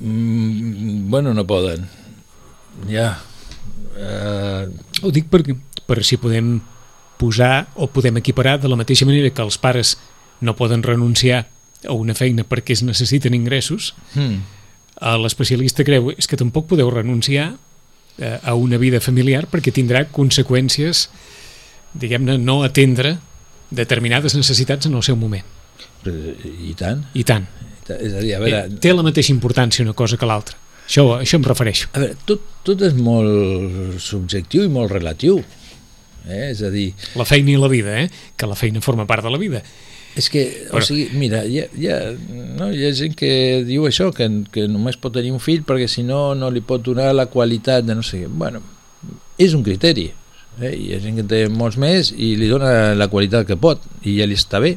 Mm, 0.00 1.10
bueno, 1.10 1.34
no 1.34 1.46
poden. 1.46 1.86
Ja. 2.90 3.20
Uh, 3.94 4.66
Ho 5.06 5.12
dic 5.14 5.28
perquè, 5.30 5.54
per 5.86 6.02
si 6.02 6.18
podem 6.18 6.56
posar 7.20 7.68
o 7.78 7.86
podem 7.86 8.18
equiparar 8.18 8.56
de 8.58 8.66
la 8.68 8.76
mateixa 8.80 9.06
manera 9.06 9.30
que 9.30 9.44
els 9.44 9.58
pares 9.62 9.94
no 10.40 10.56
poden 10.56 10.82
renunciar 10.82 11.46
a 11.86 11.92
una 11.92 12.14
feina 12.14 12.44
perquè 12.48 12.72
es 12.72 12.82
necessiten 12.82 13.34
ingressos, 13.34 13.94
eh, 14.16 15.18
l'especialista 15.20 15.84
creu 15.84 16.10
és 16.16 16.26
que 16.26 16.36
tampoc 16.40 16.66
podeu 16.70 16.90
renunciar 16.90 17.54
eh, 18.18 18.38
a 18.42 18.54
una 18.54 18.78
vida 18.78 19.00
familiar 19.00 19.46
perquè 19.52 19.72
tindrà 19.74 20.06
conseqüències, 20.10 21.08
diguem-ne, 21.94 22.38
no 22.38 22.62
atendre 22.64 23.18
determinades 23.70 24.34
necessitats 24.34 24.86
en 24.86 24.94
el 24.94 25.02
seu 25.02 25.16
moment. 25.16 25.44
I 26.04 26.74
tant. 26.76 27.04
I 27.14 27.24
tant. 27.24 27.46
És 27.88 28.12
a 28.14 28.20
dir, 28.20 28.34
a 28.36 28.40
veure, 28.40 28.64
Eh, 28.66 28.78
Té 28.80 28.92
la 28.94 29.02
mateixa 29.04 29.32
importància 29.32 29.84
una 29.84 29.94
cosa 29.96 30.16
que 30.16 30.26
l'altra. 30.26 30.56
Això, 30.86 31.04
això 31.20 31.38
em 31.38 31.44
refereixo. 31.44 31.88
A 31.92 32.00
veure, 32.02 32.16
tot, 32.28 32.42
tot 32.62 32.80
és 32.84 32.94
molt 32.96 34.00
subjectiu 34.00 34.64
i 34.64 34.68
molt 34.72 34.92
relatiu. 34.92 35.38
Eh? 36.28 36.50
És 36.50 36.62
a 36.62 36.70
dir, 36.72 36.92
La 37.16 37.24
feina 37.24 37.50
i 37.52 37.56
la 37.56 37.68
vida, 37.68 37.98
eh? 38.02 38.10
que 38.36 38.46
la 38.46 38.56
feina 38.56 38.80
forma 38.84 39.06
part 39.06 39.24
de 39.24 39.30
la 39.32 39.38
vida. 39.40 39.62
És 40.16 40.28
que, 40.30 40.44
o 40.70 40.80
sigui, 40.84 41.08
mira, 41.18 41.42
hi 41.46 41.58
ha, 41.62 41.66
hi, 41.74 41.88
ha, 41.90 41.98
no, 42.58 42.70
hi 42.70 42.84
ha 42.86 42.92
gent 42.94 43.16
que 43.18 43.64
diu 43.66 43.88
això, 43.88 44.12
que, 44.14 44.28
que 44.54 44.68
només 44.70 44.98
pot 45.00 45.14
tenir 45.16 45.32
un 45.34 45.42
fill 45.42 45.64
perquè 45.66 45.88
si 45.90 46.04
no, 46.06 46.36
no 46.38 46.52
li 46.54 46.62
pot 46.62 46.84
donar 46.86 47.10
la 47.14 47.26
qualitat 47.32 47.86
de 47.86 47.96
no 47.98 48.04
sé 48.06 48.22
què. 48.22 48.28
Bueno, 48.30 48.62
és 49.38 49.56
un 49.58 49.64
criteri. 49.66 50.08
Eh? 50.62 50.70
Hi 50.70 50.94
ha 50.94 51.00
gent 51.02 51.18
que 51.18 51.26
té 51.26 51.44
molts 51.50 51.78
més 51.82 52.12
i 52.14 52.34
li 52.38 52.46
dona 52.50 52.94
la 52.94 53.08
qualitat 53.10 53.48
que 53.48 53.58
pot 53.58 53.82
i 54.06 54.18
ja 54.20 54.28
li 54.30 54.38
està 54.38 54.62
bé. 54.62 54.76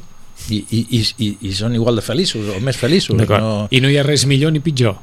I, 0.54 0.58
i, 0.58 0.80
i, 0.94 1.00
i, 1.26 1.28
i 1.50 1.52
són 1.58 1.74
igual 1.74 1.98
de 1.98 2.04
feliços 2.06 2.50
o 2.54 2.60
més 2.62 2.78
feliços. 2.78 3.18
No, 3.18 3.68
I 3.74 3.82
no 3.82 3.90
hi 3.90 3.98
ha 3.98 4.06
res 4.06 4.26
millor 4.30 4.54
ni 4.54 4.62
pitjor. 4.62 4.98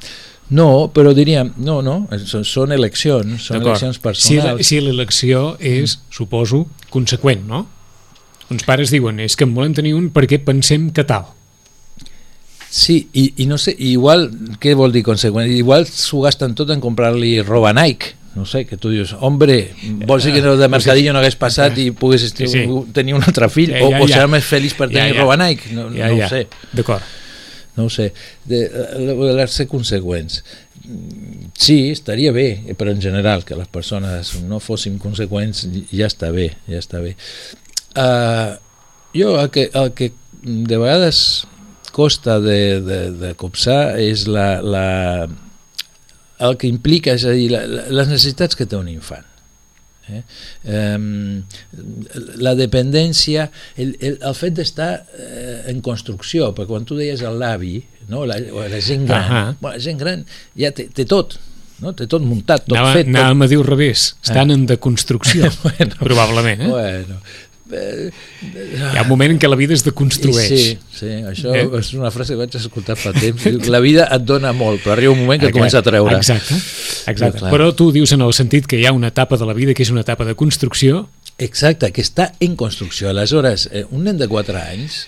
no, 0.54 0.90
però 0.94 1.14
diríem, 1.16 1.54
no, 1.64 1.80
no, 1.82 1.94
són, 2.26 2.44
són 2.44 2.72
eleccions, 2.74 3.46
són 3.46 3.62
eleccions 3.62 3.98
personals. 3.98 4.66
si 4.66 4.80
l'elecció 4.82 5.56
és, 5.58 5.98
suposo, 6.12 6.66
conseqüent, 6.90 7.46
no? 7.48 7.64
Uns 8.52 8.64
pares 8.66 8.90
diuen, 8.92 9.20
és 9.24 9.36
que 9.36 9.44
en 9.48 9.54
volem 9.56 9.72
tenir 9.76 9.94
un 9.96 10.10
perquè 10.12 10.38
pensem 10.44 10.90
que 10.92 11.04
tal. 11.08 11.30
Sí, 12.74 13.08
i, 13.14 13.28
i 13.38 13.46
no 13.46 13.56
sé, 13.60 13.74
igual, 13.78 14.26
què 14.60 14.74
vol 14.74 14.90
dir 14.92 15.04
conseqüent? 15.06 15.46
Igual 15.54 15.86
s'ho 15.86 16.24
gasten 16.24 16.56
tot 16.58 16.72
en 16.74 16.80
comprar-li 16.82 17.36
roba 17.46 17.70
Nike, 17.76 18.16
no 18.34 18.42
sé, 18.50 18.64
que 18.66 18.74
tu 18.76 18.90
dius, 18.90 19.12
hombre, 19.22 19.60
vols 20.10 20.26
dir 20.26 20.32
que 20.34 20.42
no 20.42 20.56
de 20.58 20.66
mercadillo 20.68 21.12
no 21.14 21.20
hagués 21.22 21.36
passat 21.38 21.78
i 21.78 21.92
pogués 21.94 22.24
Sí, 22.34 22.48
sí. 22.50 22.64
tenir 22.92 23.14
un 23.14 23.22
altre 23.22 23.46
fill, 23.48 23.70
Ja, 23.76 23.84
o, 23.86 23.92
ja, 23.94 24.00
o 24.02 24.08
ja. 24.08 24.16
serà 24.16 24.30
més 24.32 24.44
feliç 24.48 24.74
per 24.74 24.88
Ja, 24.90 25.04
tenir 25.04 25.14
ja. 25.14 25.20
roba 25.22 25.36
Nike? 25.38 25.70
No, 25.72 25.86
Ja, 25.94 26.08
no 26.10 26.18
ja. 26.18 26.26
ho 26.26 26.32
sé, 26.34 26.48
D'acord. 26.74 27.02
no 27.76 27.84
ho 27.86 27.90
sé. 27.94 28.08
De, 28.44 28.64
de, 28.68 29.14
de 29.38 29.46
ser 29.48 29.68
conseqüents. 29.70 30.42
Sí, 31.56 31.92
estaria 31.94 32.32
bé, 32.34 32.74
però 32.76 32.90
en 32.90 33.00
general, 33.00 33.44
que 33.46 33.54
les 33.56 33.68
persones 33.70 34.34
no 34.42 34.58
fóssim 34.60 34.98
conseqüents, 34.98 35.68
ja 35.94 36.10
està 36.10 36.32
bé, 36.34 36.50
ja 36.66 36.82
està 36.82 36.98
bé. 37.00 37.14
Uh, 37.94 38.58
jo 39.14 39.40
el 39.40 39.50
que, 39.54 39.70
el 39.72 39.92
que 39.94 40.12
de 40.42 40.76
vegades 40.76 41.46
costa 41.94 42.40
de, 42.40 42.80
de, 42.82 42.98
de 43.14 43.34
copsar 43.38 43.94
és 44.02 44.26
la, 44.26 44.58
la, 44.60 45.28
el 46.42 46.58
que 46.58 46.66
implica, 46.66 47.14
és 47.14 47.22
a 47.22 47.34
dir, 47.36 47.46
la, 47.54 47.62
la, 47.70 47.86
les 47.94 48.10
necessitats 48.10 48.58
que 48.58 48.66
té 48.66 48.76
un 48.76 48.90
infant. 48.90 49.30
Eh? 50.10 50.20
Um, 50.68 51.44
la 52.42 52.52
dependència, 52.58 53.46
el, 53.80 53.94
el, 54.02 54.18
el 54.18 54.36
fet 54.36 54.58
d'estar 54.58 54.90
eh, 55.16 55.56
en 55.70 55.80
construcció, 55.86 56.50
perquè 56.52 56.74
quan 56.74 56.84
tu 56.88 56.98
deies 56.98 57.22
el 57.24 57.38
l'avi, 57.40 57.78
no? 58.10 58.26
la, 58.28 58.36
la 58.42 58.82
gent 58.84 59.06
gran, 59.08 59.24
uh 59.24 59.34
-huh. 59.38 59.56
bueno, 59.60 59.76
la 59.78 59.82
gent 59.86 60.02
gran 60.02 60.26
ja 60.58 60.74
té, 60.74 60.90
té 60.92 61.06
tot, 61.06 61.38
no? 61.78 61.94
té 61.94 62.06
tot 62.10 62.22
muntat, 62.22 62.66
tot 62.66 62.76
anava, 62.76 62.92
fet. 62.98 63.06
Anàvem 63.06 63.38
tot... 63.38 63.46
a 63.46 63.48
dir 63.48 63.58
al 63.62 63.66
revés, 63.70 64.16
estan 64.22 64.50
eh? 64.50 64.54
en 64.54 64.66
deconstrucció, 64.66 65.48
bueno, 65.62 65.94
probablement. 65.98 66.60
Eh? 66.60 66.68
Bueno, 66.68 67.22
eh, 67.74 68.10
hi 68.42 68.98
ha 68.98 69.02
un 69.02 69.10
moment 69.10 69.34
en 69.34 69.40
què 69.42 69.50
la 69.50 69.58
vida 69.58 69.74
es 69.76 69.84
deconstrueix. 69.86 70.48
Sí, 70.48 70.78
sí, 70.94 71.10
això 71.30 71.54
eh? 71.54 71.64
és 71.80 71.92
una 71.98 72.12
frase 72.14 72.34
que 72.34 72.40
vaig 72.44 72.56
escoltar 72.58 72.96
fa 73.00 73.14
temps. 73.16 73.68
La 73.74 73.82
vida 73.84 74.06
et 74.14 74.26
dona 74.26 74.54
molt, 74.56 74.82
però 74.84 74.94
arriba 74.96 75.14
un 75.14 75.24
moment 75.24 75.42
que 75.42 75.50
et 75.50 75.56
comença 75.56 75.80
a 75.82 75.86
treure. 75.86 76.16
Exacte, 76.20 76.58
exacte. 77.10 77.42
Però, 77.42 77.50
però 77.52 77.72
tu 77.76 77.90
dius 77.94 78.14
en 78.16 78.24
el 78.26 78.34
sentit 78.36 78.68
que 78.70 78.80
hi 78.80 78.86
ha 78.88 78.94
una 78.96 79.12
etapa 79.12 79.40
de 79.40 79.48
la 79.48 79.56
vida 79.56 79.74
que 79.74 79.84
és 79.86 79.92
una 79.94 80.04
etapa 80.06 80.26
de 80.28 80.36
construcció. 80.38 81.06
Exacte, 81.42 81.90
que 81.90 82.04
està 82.04 82.30
en 82.44 82.54
construcció. 82.56 83.10
Aleshores, 83.10 83.68
eh, 83.72 83.84
un 83.90 84.06
nen 84.06 84.20
de 84.20 84.30
4 84.30 84.60
anys 84.60 85.04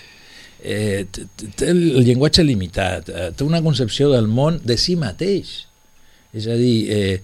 eh, 0.67 1.07
té 1.11 1.71
el 1.71 2.03
llenguatge 2.03 2.45
limitat, 2.45 3.09
eh, 3.09 3.31
té 3.37 3.47
una 3.47 3.63
concepció 3.63 4.11
del 4.11 4.27
món 4.27 4.59
de 4.65 4.77
si 4.81 4.97
mateix 4.99 5.67
és 6.37 6.49
a 6.53 6.57
dir, 6.59 6.75
eh, 6.93 7.21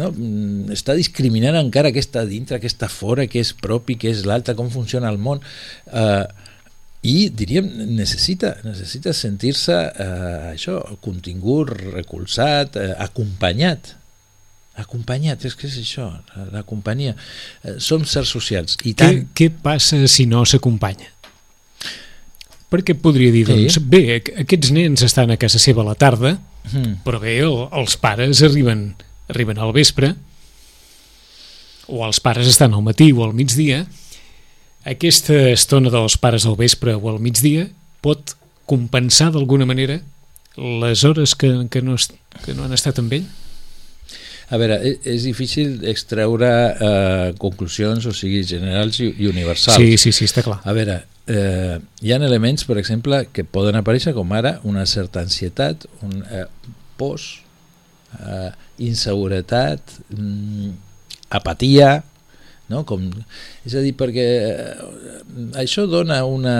no, 0.00 0.10
mm, 0.10 0.72
està 0.74 0.96
discriminant 0.98 1.58
encara 1.60 1.92
què 1.94 2.02
està 2.02 2.24
dintre, 2.28 2.60
què 2.62 2.70
està 2.70 2.88
fora, 2.92 3.28
què 3.30 3.42
és 3.44 3.52
propi, 3.52 3.98
què 4.00 4.12
és 4.12 4.24
l'altre, 4.28 4.56
com 4.58 4.72
funciona 4.72 5.10
el 5.12 5.20
món. 5.20 5.42
Eh, 5.92 6.24
i 7.04 7.28
diríem, 7.28 7.68
necessita, 7.92 8.54
necessita 8.64 9.12
sentir-se 9.12 9.76
eh, 9.76 10.54
això, 10.54 10.80
contingut, 11.04 11.74
recolzat, 11.92 12.80
eh, 12.80 12.94
acompanyat 13.04 13.96
acompanyat, 14.74 15.44
és 15.46 15.54
que 15.54 15.68
és 15.68 15.76
això 15.78 16.08
la 16.50 16.64
companyia, 16.66 17.12
eh, 17.62 17.76
som 17.78 18.02
sers 18.02 18.32
socials 18.34 18.74
i 18.82 18.94
tant... 18.98 19.20
què, 19.30 19.46
què 19.52 19.62
passa 19.62 20.00
si 20.10 20.26
no 20.26 20.42
s'acompanya? 20.42 21.12
perquè 22.74 22.96
podria 22.98 23.30
dir, 23.30 23.44
doncs, 23.46 23.76
sí. 23.76 23.84
bé, 23.86 24.18
aquests 24.42 24.72
nens 24.74 25.04
estan 25.06 25.30
a 25.30 25.38
casa 25.40 25.60
seva 25.62 25.84
a 25.84 25.90
la 25.92 25.96
tarda, 25.98 26.34
mm. 26.72 27.02
però 27.06 27.20
bé, 27.22 27.38
el, 27.44 27.58
els 27.72 27.98
pares 28.00 28.42
arriben, 28.46 28.88
arriben 29.32 29.60
al 29.60 29.74
vespre, 29.76 30.14
o 31.86 32.04
els 32.06 32.20
pares 32.24 32.48
estan 32.48 32.74
al 32.74 32.84
matí 32.84 33.10
o 33.12 33.24
al 33.26 33.36
migdia, 33.36 33.84
aquesta 34.84 35.36
estona 35.52 35.92
dels 35.92 36.16
pares 36.20 36.44
al 36.48 36.58
vespre 36.60 36.96
o 36.96 37.08
al 37.08 37.20
migdia 37.24 37.68
pot 38.04 38.34
compensar 38.68 39.30
d'alguna 39.32 39.68
manera 39.68 40.00
les 40.56 41.04
hores 41.04 41.34
que, 41.34 41.50
que, 41.70 41.80
no, 41.82 41.96
que 42.44 42.54
no 42.54 42.66
han 42.66 42.76
estat 42.76 43.00
amb 43.00 43.16
ell? 43.16 43.24
A 44.52 44.60
veure, 44.60 44.76
és, 44.84 45.00
és 45.08 45.24
difícil 45.24 45.80
extreure 45.88 46.50
eh, 46.50 47.30
conclusions, 47.40 48.04
o 48.06 48.12
sigui, 48.14 48.42
generals 48.46 49.00
i, 49.00 49.08
i 49.24 49.28
universals. 49.30 49.80
Sí, 49.80 49.96
sí, 49.98 50.12
sí, 50.12 50.28
està 50.28 50.44
clar. 50.44 50.60
A 50.68 50.74
veure, 50.76 51.00
eh, 51.26 51.78
hi 52.02 52.12
ha 52.12 52.16
elements, 52.16 52.64
per 52.68 52.78
exemple, 52.80 53.24
que 53.32 53.44
poden 53.44 53.78
aparèixer 53.78 54.14
com 54.16 54.32
ara 54.36 54.58
una 54.68 54.84
certa 54.86 55.22
ansietat, 55.24 55.86
un 56.04 56.20
eh, 56.28 56.46
pos, 57.00 57.44
eh, 58.20 58.50
inseguretat, 58.84 59.96
mm, 60.14 60.72
apatia, 61.34 62.02
no? 62.68 62.84
Com, 62.88 63.08
és 63.64 63.76
a 63.76 63.84
dir, 63.84 63.94
perquè 63.96 64.26
eh, 64.50 64.74
això 65.60 65.88
dona 65.90 66.24
una... 66.28 66.58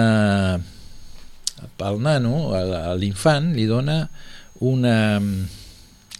pel 1.79 2.01
nano, 2.03 2.51
a 2.53 2.93
l'infant, 2.99 3.53
li 3.55 3.65
dona 3.69 4.03
una... 4.65 4.97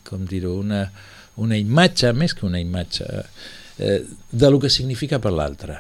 com 0.06 0.26
dir-ho, 0.30 0.54
una, 0.62 0.86
una 1.42 1.58
imatge, 1.58 2.14
més 2.14 2.36
que 2.38 2.46
una 2.46 2.62
imatge, 2.62 3.06
eh, 3.82 4.00
de 4.32 4.50
lo 4.54 4.60
que 4.62 4.70
significa 4.70 5.20
per 5.20 5.34
l'altre. 5.34 5.80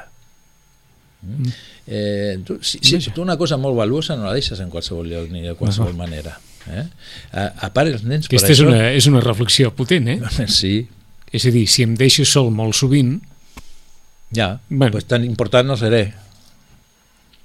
Mm. 1.25 1.53
Eh, 1.87 2.39
tu, 2.45 2.59
si, 2.61 2.79
si 2.81 3.11
tu 3.11 3.21
una 3.21 3.37
cosa 3.37 3.57
molt 3.61 3.77
valuosa 3.77 4.15
no 4.15 4.27
la 4.27 4.33
deixes 4.37 4.59
en 4.61 4.69
qualsevol 4.73 5.09
lloc 5.09 5.31
ni 5.33 5.41
de 5.41 5.55
qualsevol 5.55 5.93
-huh. 5.93 5.97
manera. 5.97 6.39
Eh? 6.71 6.85
A, 7.31 7.45
a 7.67 7.69
part, 7.73 7.91
els 7.93 8.03
nens... 8.03 8.25
Aquesta 8.25 8.51
és, 8.51 8.59
això... 8.59 8.67
una, 8.67 8.91
és 8.91 9.07
una 9.09 9.21
reflexió 9.21 9.71
potent, 9.75 10.07
eh? 10.09 10.19
Sí. 10.47 10.87
És 11.35 11.45
a 11.45 11.51
dir, 11.51 11.65
si 11.67 11.83
em 11.83 11.95
deixes 11.99 12.29
sol 12.31 12.51
molt 12.51 12.75
sovint... 12.77 13.19
Ja, 14.35 14.59
bueno. 14.69 14.91
pues 14.91 15.05
tan 15.05 15.23
important 15.23 15.67
no 15.67 15.77
seré. 15.77 16.13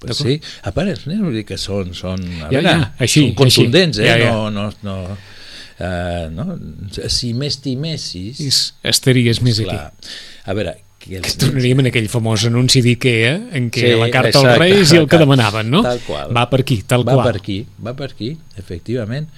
Pues 0.01 0.17
sí, 0.17 0.39
a 0.65 0.71
part 0.73 0.89
els 0.89 1.03
nens 1.05 1.21
vull 1.21 1.35
dir 1.37 1.43
que 1.45 1.59
són, 1.61 1.91
són, 1.93 2.23
a 2.41 2.47
ja, 2.49 2.55
veure, 2.55 2.71
ja, 2.71 2.87
així, 3.05 3.21
són 3.21 3.35
contundents, 3.37 3.99
així. 3.99 4.07
eh? 4.09 4.15
Ja, 4.17 4.17
ja. 4.25 4.31
No, 4.33 4.49
no, 4.49 4.71
no, 4.81 4.95
uh, 5.13 6.25
no? 6.33 6.57
si 7.05 7.35
m'estimessis... 7.37 8.57
Estaries 8.81 9.43
més 9.45 9.61
clar, 9.61 9.91
aquí. 9.91 10.15
A 10.49 10.57
veure, 10.57 10.73
que, 11.01 11.17
els... 11.17 11.25
que 11.25 11.39
tornaríem 11.41 11.81
en 11.83 11.89
aquell 11.89 12.07
famós 12.11 12.45
anunci 12.49 12.83
d'IKEA 12.85 13.33
en 13.57 13.69
què 13.73 13.83
sí, 13.87 13.97
la 13.99 14.09
carta 14.13 14.31
exacte, 14.35 14.53
als 14.53 14.61
Reis 14.61 14.93
i 14.93 15.01
el 15.01 15.09
que 15.09 15.19
demanaven, 15.21 15.69
no? 15.73 15.83
Tal 15.85 16.01
qual. 16.05 16.33
Va 16.37 16.45
per 16.51 16.61
aquí, 16.63 16.81
tal 16.87 17.05
va 17.07 17.17
qual. 17.17 17.27
Per 17.29 17.41
aquí, 17.41 17.57
va 17.83 17.95
per 17.97 18.11
aquí, 18.11 18.31
efectivament. 18.61 19.29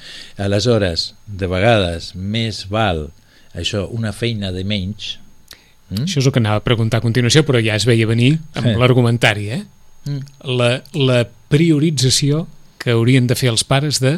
Aleshores, 0.42 1.12
de 1.28 1.50
vegades, 1.52 2.12
més 2.16 2.66
val 2.72 3.08
això, 3.54 3.88
una 3.92 4.14
feina 4.16 4.52
de 4.56 4.66
menys... 4.68 5.18
Mm? 5.92 6.06
Això 6.08 6.22
és 6.22 6.28
el 6.28 6.34
que 6.34 6.42
anava 6.42 6.62
a 6.62 6.66
preguntar 6.66 7.00
a 7.00 7.06
continuació, 7.06 7.44
però 7.48 7.62
ja 7.64 7.78
es 7.78 7.88
veia 7.88 8.08
venir 8.10 8.36
amb 8.58 8.72
sí. 8.72 8.76
l'argumentari, 8.82 9.50
eh? 9.54 9.64
Mm. 10.10 10.22
La, 10.60 10.70
la 10.98 11.24
priorització 11.54 12.48
que 12.82 12.96
haurien 12.96 13.30
de 13.30 13.38
fer 13.40 13.52
els 13.54 13.64
pares 13.68 14.02
de 14.04 14.18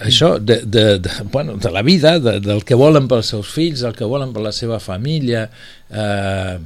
això 0.00 0.38
de, 0.38 0.60
de, 0.64 0.98
de, 0.98 1.10
bueno, 1.32 1.56
de 1.56 1.70
la 1.70 1.82
vida, 1.82 2.18
de, 2.20 2.38
del 2.40 2.64
que 2.64 2.76
volen 2.76 3.08
pels 3.08 3.32
seus 3.32 3.50
fills, 3.52 3.82
del 3.84 3.96
que 3.96 4.08
volen 4.08 4.32
per 4.32 4.44
la 4.44 4.52
seva 4.52 4.78
família 4.80 5.46
eh, 5.90 6.56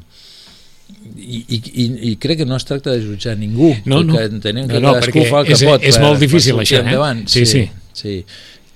i, 1.17 1.41
i, 1.47 1.85
i 2.11 2.15
crec 2.21 2.43
que 2.43 2.47
no 2.49 2.59
es 2.59 2.67
tracta 2.67 2.93
de 2.95 3.03
jutjar 3.05 3.37
ningú 3.39 3.73
no, 3.87 4.03
no. 4.07 4.19
entenem 4.21 4.69
que 4.69 4.81
no, 4.81 4.89
no, 4.89 4.95
cadascú 4.99 5.27
fa 5.31 5.43
el 5.43 5.51
que 5.51 5.57
és, 5.57 5.65
pot 5.67 5.87
és 5.87 6.01
molt 6.03 6.23
difícil 6.23 6.59
això 6.63 6.83
eh? 6.83 7.15
sí, 7.31 7.45
sí. 7.47 7.65
sí. 7.95 8.17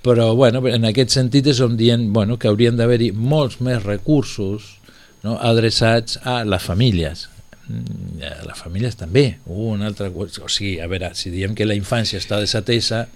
però 0.04 0.33
bueno, 0.38 0.62
en 0.70 0.87
aquest 0.90 1.14
sentit 1.14 1.50
és 1.50 1.61
on 1.64 1.76
dient 1.80 2.09
bueno, 2.14 2.38
que 2.38 2.50
haurien 2.50 2.78
d'haver-hi 2.78 3.11
molts 3.14 3.61
més 3.64 3.83
recursos 3.83 4.76
no, 5.24 5.38
adreçats 5.38 6.20
a 6.22 6.42
les 6.46 6.62
famílies 6.62 7.26
mm, 7.66 8.22
a 8.30 8.46
les 8.46 8.62
famílies 8.62 8.98
també 9.00 9.26
una 9.46 9.90
altra, 9.90 10.11
o 10.11 10.48
sigui, 10.48 10.78
a 10.80 10.88
veure, 10.90 11.14
si 11.18 11.35
diem 11.35 11.54
que 11.59 11.66
la 11.66 11.78
infància 11.78 12.22
està 12.22 12.38
desatesa 12.42 13.07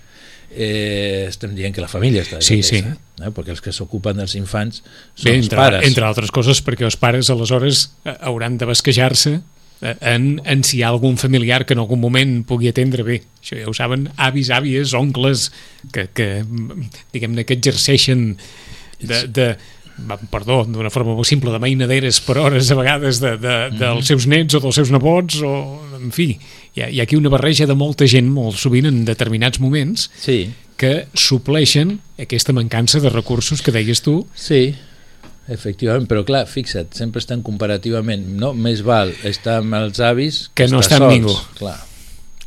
eh, 0.50 1.26
estem 1.28 1.54
dient 1.56 1.74
que 1.74 1.84
la 1.84 1.90
família 1.90 2.24
està 2.24 2.40
sí, 2.44 2.62
sí. 2.66 2.80
Eh? 2.80 3.30
perquè 3.34 3.52
els 3.54 3.62
que 3.64 3.74
s'ocupen 3.74 4.18
dels 4.20 4.34
infants 4.38 4.82
són 5.14 5.30
Bé, 5.30 5.36
els 5.36 5.48
entre, 5.48 5.60
pares. 5.60 5.86
Entre 5.88 6.06
altres 6.06 6.32
coses 6.34 6.62
perquè 6.64 6.86
els 6.88 6.98
pares 7.00 7.30
aleshores 7.34 7.88
eh, 8.04 8.16
hauran 8.30 8.58
de 8.60 8.68
basquejar-se 8.68 9.34
eh, 9.36 9.96
en, 10.00 10.30
en 10.44 10.64
si 10.64 10.78
hi 10.78 10.84
ha 10.84 10.92
algun 10.94 11.18
familiar 11.20 11.64
que 11.66 11.76
en 11.76 11.82
algun 11.84 12.00
moment 12.00 12.38
pugui 12.48 12.70
atendre 12.70 13.04
bé. 13.06 13.20
Això 13.42 13.58
ja 13.60 13.68
ho 13.68 13.76
saben 13.76 14.08
avis, 14.16 14.52
àvies, 14.54 14.94
oncles, 14.98 15.50
que, 15.92 16.08
que 16.14 16.28
diguem-ne 17.12 17.44
que 17.44 17.58
exerceixen 17.58 18.30
de, 19.00 19.26
de, 19.28 19.50
perdó, 20.30 20.62
d'una 20.64 20.90
forma 20.94 21.14
molt 21.16 21.28
simple, 21.28 21.52
de 21.54 21.60
mainaderes 21.62 22.20
per 22.24 22.38
hores 22.42 22.70
a 22.70 22.78
vegades 22.78 23.20
de, 23.20 23.36
de, 23.36 23.54
mm 23.54 23.74
-hmm. 23.74 23.78
dels 23.78 24.06
seus 24.06 24.26
nets 24.26 24.54
o 24.54 24.60
dels 24.60 24.74
seus 24.74 24.90
nebots, 24.90 25.42
o, 25.42 25.80
en 26.00 26.12
fi, 26.12 26.38
hi 26.74 26.82
ha, 26.82 26.88
hi 26.88 27.00
ha 27.00 27.02
aquí 27.02 27.16
una 27.16 27.28
barreja 27.28 27.66
de 27.66 27.74
molta 27.74 28.06
gent, 28.06 28.28
molt 28.28 28.56
sovint 28.56 28.86
en 28.86 29.04
determinats 29.04 29.58
moments, 29.60 30.10
sí. 30.20 30.50
que 30.76 31.06
supleixen 31.14 32.00
aquesta 32.18 32.52
mancança 32.52 33.00
de 33.00 33.10
recursos 33.10 33.62
que 33.62 33.72
deies 33.72 34.02
tu. 34.02 34.26
Sí, 34.34 34.74
Efectivament, 35.48 36.04
però 36.04 36.26
clar, 36.28 36.42
fixa't, 36.44 36.92
sempre 36.92 37.22
estan 37.22 37.40
comparativament, 37.40 38.36
no? 38.36 38.52
Més 38.52 38.82
val 38.84 39.14
estar 39.24 39.62
amb 39.62 39.78
els 39.78 39.98
avis 40.04 40.50
que, 40.52 40.66
que 40.66 40.68
no 40.68 40.82
estar 40.84 41.00
amb 41.00 41.14
ningú. 41.14 41.32
Clar. 41.56 41.78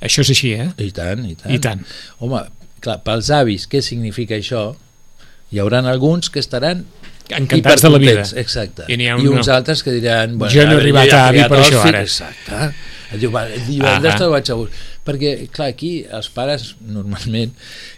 Això 0.05 0.21
és 0.21 0.29
així, 0.35 0.51
eh? 0.53 0.67
I 0.77 0.91
tant, 0.93 1.25
i 1.25 1.33
tant. 1.33 1.53
I 1.55 1.57
tant. 1.61 1.81
Home, 2.21 2.43
clar, 2.81 2.99
pels 3.05 3.31
avis, 3.33 3.65
què 3.69 3.81
significa 3.81 4.37
això? 4.37 4.75
Hi 5.49 5.63
hauran 5.63 5.89
alguns 5.89 6.29
que 6.29 6.39
estaran 6.39 6.85
encantats 7.37 7.85
de 7.85 7.91
la 7.91 7.99
vida. 8.01 8.23
Exacte. 8.41 8.87
I, 8.87 8.97
I 8.99 9.11
uns 9.15 9.47
no. 9.47 9.53
altres 9.55 9.83
que 9.83 9.93
diran... 9.95 10.37
Bueno, 10.37 10.53
jo 10.53 10.65
no 10.67 10.77
he 10.77 10.81
arribat 10.81 11.13
a 11.15 11.27
avi 11.29 11.45
per 11.45 11.59
això 11.61 11.83
ara. 11.85 12.03
Exacte. 12.05 12.71
Diu, 13.19 13.31
va, 13.33 13.43
divendres 13.67 14.19
te'l 14.19 14.31
vaig 14.31 14.51
a 14.53 14.57
Perquè, 15.01 15.31
clar, 15.49 15.71
aquí 15.73 16.03
els 16.13 16.27
pares 16.29 16.75
normalment 16.85 17.55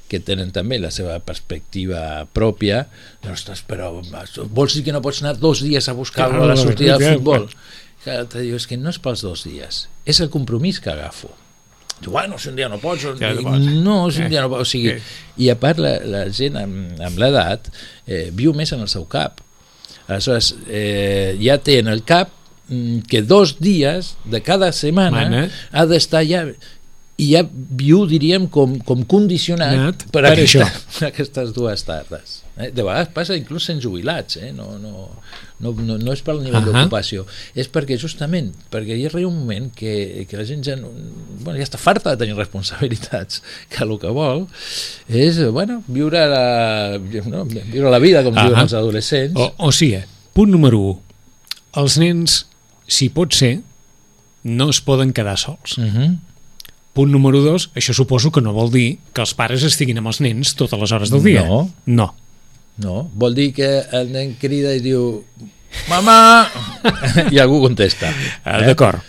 que 0.07 0.21
tenen 0.23 0.53
també 0.55 0.77
la 0.79 0.91
seva 0.93 1.17
perspectiva 1.25 2.23
pròpia, 2.31 2.85
ostres, 3.27 3.63
però 3.67 3.91
vols 4.47 4.77
dir 4.77 4.85
que 4.87 4.95
no 4.95 5.01
pots 5.03 5.19
anar 5.23 5.35
dos 5.41 5.63
dies 5.65 5.89
a 5.89 5.97
buscar-lo 5.97 6.45
a 6.45 6.51
la 6.53 6.57
sortida 6.59 6.95
del 7.01 7.17
futbol? 7.17 7.49
Diu, 8.05 8.55
és 8.55 8.67
que 8.67 8.79
no 8.79 8.91
és 8.93 8.99
pels 9.03 9.23
dos 9.25 9.43
dies, 9.47 9.87
és 10.07 10.23
el 10.23 10.31
compromís 10.31 10.79
que 10.83 10.91
agafo. 10.93 11.31
Bueno, 12.05 12.37
si 12.37 12.49
un 12.49 12.57
dia 12.57 12.67
no 12.69 12.79
pots... 12.81 13.05
Ja, 13.19 13.33
no, 13.33 13.57
no, 13.57 14.11
si 14.11 14.21
un 14.25 14.29
dia 14.29 14.43
no 14.43 14.49
pots... 14.51 14.67
O 14.67 14.69
sigui, 14.69 14.97
I 15.39 15.49
a 15.53 15.57
part, 15.59 15.79
la, 15.81 15.95
la 16.03 16.23
gent 16.33 16.57
amb, 16.59 16.99
amb 17.01 17.19
l'edat 17.21 17.69
eh, 18.05 18.29
viu 18.35 18.53
més 18.57 18.73
en 18.75 18.83
el 18.83 18.91
seu 18.91 19.07
cap. 19.09 19.41
Aleshores, 20.07 20.53
eh, 20.67 21.33
ja 21.39 21.57
té 21.63 21.79
en 21.79 21.91
el 21.93 22.03
cap 22.07 22.33
mm, 22.67 23.05
que 23.09 23.23
dos 23.23 23.57
dies 23.63 24.15
de 24.27 24.43
cada 24.43 24.73
setmana 24.75 25.23
Mana. 25.29 25.43
ha 25.71 25.85
d'estar 25.87 26.25
ja 26.27 26.45
i 27.21 27.29
ja 27.33 27.43
viu, 27.45 28.03
diríem, 28.09 28.47
com, 28.51 28.79
com 28.83 29.03
condicionat 29.05 29.77
Anat 29.77 30.07
per, 30.09 30.23
per 30.23 30.31
aquesta, 30.33 30.67
aquestes 31.11 31.53
dues 31.55 31.85
tardes. 31.87 32.42
Eh? 32.53 32.69
De 32.69 32.83
vegades 32.85 33.09
passa 33.15 33.35
inclús 33.37 33.65
sent 33.65 33.79
jubilats, 33.81 34.37
eh? 34.37 34.51
no, 34.53 34.75
no, 34.77 35.07
no, 35.63 35.71
no, 35.73 35.97
no 35.97 36.13
és 36.13 36.21
pel 36.21 36.43
nivell 36.43 36.59
Ahà. 36.59 36.67
d'ocupació, 36.67 37.25
és 37.57 37.69
perquè 37.73 37.97
justament, 37.97 38.51
perquè 38.73 38.93
hi 38.99 39.07
arriba 39.09 39.31
un 39.31 39.39
moment 39.39 39.71
que, 39.73 40.25
que 40.29 40.37
la 40.37 40.45
gent 40.45 40.61
ja, 40.67 40.77
no, 40.77 40.91
bueno, 41.41 41.57
ja 41.57 41.65
està 41.65 41.81
farta 41.81 42.13
de 42.13 42.21
tenir 42.21 42.37
responsabilitats, 42.37 43.41
que 43.73 43.81
el 43.87 43.95
que 44.01 44.13
vol 44.13 44.45
és 45.09 45.41
bueno, 45.49 45.81
viure, 45.87 46.27
la, 46.29 46.45
no, 47.25 47.45
viure 47.49 47.89
la 47.89 48.01
vida 48.03 48.21
com 48.25 48.37
Ahà. 48.37 48.45
diuen 48.45 48.67
els 48.67 48.77
adolescents. 48.77 49.33
O, 49.33 49.49
o 49.69 49.73
sigui, 49.73 50.03
punt 50.37 50.53
número 50.53 50.85
1. 50.93 50.99
Els 51.81 51.97
nens, 51.97 52.43
si 52.85 53.09
pot 53.09 53.33
ser, 53.33 53.55
no 54.43 54.69
es 54.69 54.83
poden 54.85 55.09
quedar 55.15 55.39
sols. 55.41 55.79
Uh 55.79 55.89
-huh. 55.89 56.09
Punt 56.93 57.09
número 57.09 57.41
2, 57.41 57.71
això 57.73 57.93
suposo 57.93 58.29
que 58.31 58.41
no 58.41 58.53
vol 58.53 58.69
dir 58.69 58.99
que 59.13 59.21
els 59.21 59.33
pares 59.33 59.63
estiguin 59.63 59.97
amb 59.97 60.07
els 60.07 60.21
nens 60.21 60.53
totes 60.53 60.79
les 60.79 60.91
hores 60.91 61.09
del 61.09 61.23
dia. 61.23 61.47
No. 61.47 61.71
No. 61.85 62.13
No, 62.81 63.09
vol 63.13 63.35
dir 63.37 63.51
que 63.53 63.67
el 63.93 64.09
nen 64.11 64.35
crida 64.41 64.71
i 64.73 64.79
diu 64.81 65.23
Mamà! 65.89 66.45
I 67.33 67.39
algú 67.41 67.59
contesta. 67.63 68.09
Eh? 68.09 68.61
D'acord. 68.65 69.01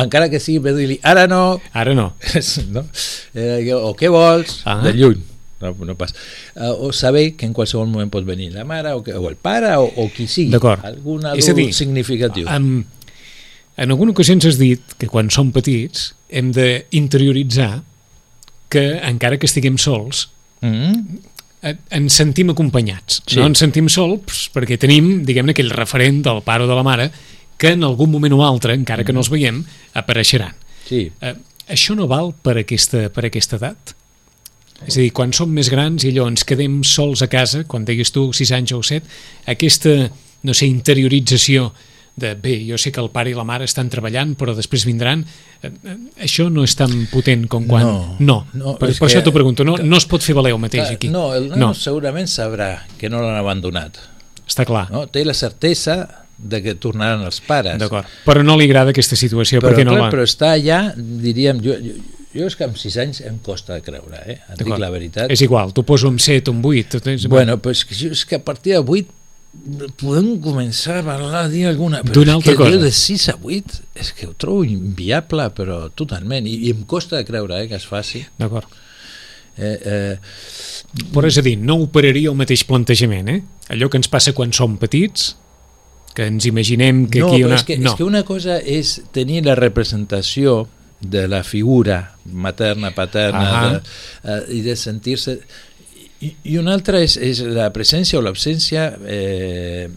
Encara 0.00 0.26
que 0.32 0.40
sigui 0.42 0.58
per 0.64 0.72
dir-li 0.74 0.96
ara 1.06 1.28
no, 1.30 1.60
Ara 1.72 1.92
no. 1.94 2.08
no? 2.74 2.82
Eh, 3.38 3.70
o 3.76 3.92
què 3.94 4.08
vols, 4.10 4.62
Ah. 4.66 4.80
de 4.82 4.92
lluny. 4.96 5.20
No, 5.62 5.70
no 5.86 5.94
pas. 5.96 6.10
Eh, 6.56 6.66
o 6.68 6.90
saber 6.92 7.36
que 7.38 7.46
en 7.46 7.54
qualsevol 7.54 7.86
moment 7.88 8.10
pot 8.12 8.24
venir 8.26 8.50
la 8.52 8.64
mare 8.68 8.90
o, 8.92 9.04
que, 9.06 9.14
o 9.14 9.28
el 9.30 9.36
pare 9.36 9.70
o, 9.78 9.86
o 9.86 10.08
qui 10.12 10.26
sigui. 10.26 10.50
D'acord. 10.52 10.82
Algun 10.84 11.22
És 11.30 11.46
a 11.48 11.54
adult 11.54 11.60
dir, 11.62 11.68
significatiu. 11.78 12.48
En, 12.50 12.84
en 13.78 13.94
alguna 13.94 14.12
ocasió 14.12 14.34
ens 14.34 14.48
has 14.50 14.58
dit 14.58 14.82
que 14.98 15.06
quan 15.08 15.30
som 15.32 15.52
petits 15.54 16.10
hem 16.28 16.50
d'interioritzar 16.56 17.84
que 18.74 18.84
encara 19.06 19.38
que 19.38 19.46
estiguem 19.50 19.78
sols 19.78 20.30
Mm? 20.64 21.18
eh, 21.20 21.33
ens 21.72 22.18
sentim 22.20 22.52
acompanyats. 22.52 23.22
Sí. 23.26 23.38
No 23.38 23.48
ens 23.48 23.62
sentim 23.62 23.88
sols 23.92 24.48
perquè 24.54 24.78
tenim, 24.80 25.22
diguem-ne, 25.26 25.54
aquell 25.56 25.72
referent 25.72 26.22
del 26.26 26.42
pare 26.44 26.66
o 26.66 26.70
de 26.70 26.76
la 26.76 26.84
mare 26.86 27.08
que 27.58 27.72
en 27.72 27.84
algun 27.86 28.10
moment 28.10 28.34
o 28.36 28.42
altre, 28.44 28.74
encara 28.76 29.04
que 29.06 29.14
no 29.14 29.22
els 29.22 29.30
veiem, 29.32 29.62
apareixeran. 29.96 30.56
Sí. 30.84 31.06
Eh, 31.22 31.34
això 31.70 31.94
no 31.96 32.08
val 32.10 32.32
per 32.44 32.58
aquesta, 32.60 33.06
per 33.14 33.28
aquesta 33.28 33.56
edat? 33.60 33.94
És 34.84 34.98
a 34.98 35.00
dir, 35.00 35.12
quan 35.16 35.32
som 35.32 35.52
més 35.54 35.70
grans 35.72 36.04
i 36.04 36.10
allò 36.10 36.26
ens 36.28 36.44
quedem 36.44 36.82
sols 36.84 37.22
a 37.24 37.28
casa, 37.32 37.62
quan 37.64 37.86
diguis 37.88 38.12
tu 38.12 38.26
6 38.34 38.52
anys 38.58 38.74
o 38.76 38.82
7, 38.84 39.06
aquesta, 39.54 39.94
no 40.44 40.56
sé, 40.56 40.68
interiorització 40.68 41.70
de 42.16 42.34
bé, 42.38 42.60
jo 42.68 42.76
sé 42.78 42.92
que 42.94 43.00
el 43.02 43.08
pare 43.10 43.30
i 43.30 43.34
la 43.34 43.42
mare 43.42 43.64
estan 43.66 43.88
treballant 43.90 44.36
però 44.38 44.52
després 44.54 44.84
vindran 44.86 45.24
eh, 45.62 45.66
eh, 45.70 45.94
això 46.22 46.46
no 46.52 46.62
és 46.62 46.76
tan 46.78 46.92
potent 47.10 47.48
com 47.50 47.66
quan 47.66 47.82
No, 47.82 48.16
no, 48.20 48.36
no, 48.54 48.74
per, 48.78 48.90
és 48.92 48.98
per 49.00 49.08
que- 49.08 49.16
això 49.16 49.22
t'ho 49.26 49.32
pregunto 49.34 49.64
no, 49.66 49.74
no 49.82 49.96
es 49.98 50.06
pot 50.06 50.22
fer 50.22 50.34
valer 50.38 50.52
el 50.54 50.60
mateix 50.62 50.84
Clar, 50.86 50.94
aquí 50.94 51.08
No, 51.10 51.32
el 51.34 51.48
nano 51.50 51.66
no, 51.68 51.74
segurament 51.74 52.28
sabrà 52.30 52.84
que 52.98 53.10
no 53.10 53.18
l'han 53.24 53.34
abandonat. 53.40 53.98
està 54.46 54.64
clar, 54.64 54.90
No? 54.94 55.06
Té 55.08 55.24
la 55.24 55.34
certesa 55.34 55.96
de 56.38 56.60
que 56.62 56.74
tornaran 56.74 57.22
els 57.26 57.40
pares. 57.40 57.78
d'acord 57.78 58.06
però 58.24 58.42
no 58.46 58.56
li 58.58 58.64
agrada 58.70 58.90
aquesta 58.94 59.16
situació 59.16 59.58
Però, 59.60 59.72
perquè 59.74 59.84
no 59.84 59.92
clar, 59.96 60.04
la... 60.06 60.10
però 60.14 60.22
està 60.26 60.52
allà, 60.54 60.80
diríem, 60.96 61.60
jo, 61.62 61.74
jo, 61.82 61.92
jo 62.34 62.46
és 62.46 62.54
que 62.58 62.64
amb 62.66 62.76
6 62.78 62.96
anys 63.02 63.20
em 63.26 63.38
costa 63.42 63.74
de 63.74 63.82
creure, 63.86 64.18
eh? 64.26 64.38
Et 64.54 64.62
dic 64.62 64.78
la 64.78 64.90
veritat. 64.90 65.30
és 65.30 65.40
igual, 65.42 65.72
t'ho 65.74 65.82
poso 65.86 66.08
amb 66.10 66.18
7 66.22 66.50
o 66.50 66.54
amb 66.54 66.66
8 66.66 66.88
tot 66.98 67.06
és, 67.10 67.26
Bueno, 67.26 67.58
pues 67.58 67.84
que 67.84 67.94
jo, 67.94 68.10
és 68.14 68.24
que 68.26 68.36
a 68.36 68.42
partir 68.44 68.72
de 68.74 68.78
8 68.82 69.06
podem 70.00 70.34
començar 70.44 71.00
a 71.00 71.04
parlar, 71.06 71.44
a 71.46 71.50
dir 71.52 71.66
alguna... 71.70 72.02
Però 72.04 72.20
D'una 72.20 72.34
és 72.34 72.38
altra 72.38 72.54
que 72.54 72.62
cosa. 72.62 72.80
de 72.82 72.90
6 72.92 73.28
a 73.32 73.36
8 73.40 73.82
és 74.04 74.10
que 74.16 74.28
ho 74.28 74.34
trobo 74.36 74.64
inviable, 74.68 75.48
però 75.56 75.84
totalment. 75.96 76.48
I, 76.50 76.56
i 76.68 76.74
em 76.74 76.82
costa 76.88 77.16
de 77.16 77.28
creure 77.28 77.62
eh, 77.62 77.68
que 77.70 77.78
es 77.80 77.86
faci. 77.88 78.24
d'acord 78.40 78.82
Eh, 79.56 79.78
eh, 79.84 80.18
Però 81.14 81.28
és 81.30 81.38
a 81.38 81.42
dir, 81.46 81.56
no 81.62 81.76
operaria 81.82 82.30
el 82.30 82.38
mateix 82.38 82.64
plantejament, 82.66 83.30
eh? 83.30 83.40
Allò 83.74 83.88
que 83.90 83.98
ens 84.00 84.10
passa 84.10 84.34
quan 84.34 84.52
som 84.54 84.76
petits, 84.80 85.34
que 86.14 86.26
ens 86.30 86.46
imaginem 86.46 87.04
que 87.10 87.22
no, 87.22 87.30
aquí 87.30 87.44
una... 87.46 87.58
és 87.58 87.66
que, 87.66 87.76
no, 87.78 87.90
és 87.90 87.98
que 87.98 88.06
una 88.06 88.22
cosa 88.26 88.58
és 88.58 88.96
tenir 89.14 89.42
la 89.46 89.56
representació 89.58 90.64
de 91.00 91.26
la 91.28 91.42
figura 91.44 92.16
materna, 92.24 92.92
paterna, 92.96 93.46
Ahà. 93.50 93.70
de, 93.70 93.80
eh, 94.24 94.42
i 94.58 94.64
de 94.66 94.76
sentir-se... 94.78 95.38
I, 96.24 96.30
I 96.54 96.56
una 96.60 96.72
altra 96.76 97.00
és, 97.04 97.16
és 97.20 97.42
la 97.44 97.68
presència 97.74 98.18
o 98.18 98.22
l'absència 98.24 98.86
eh, 99.10 99.88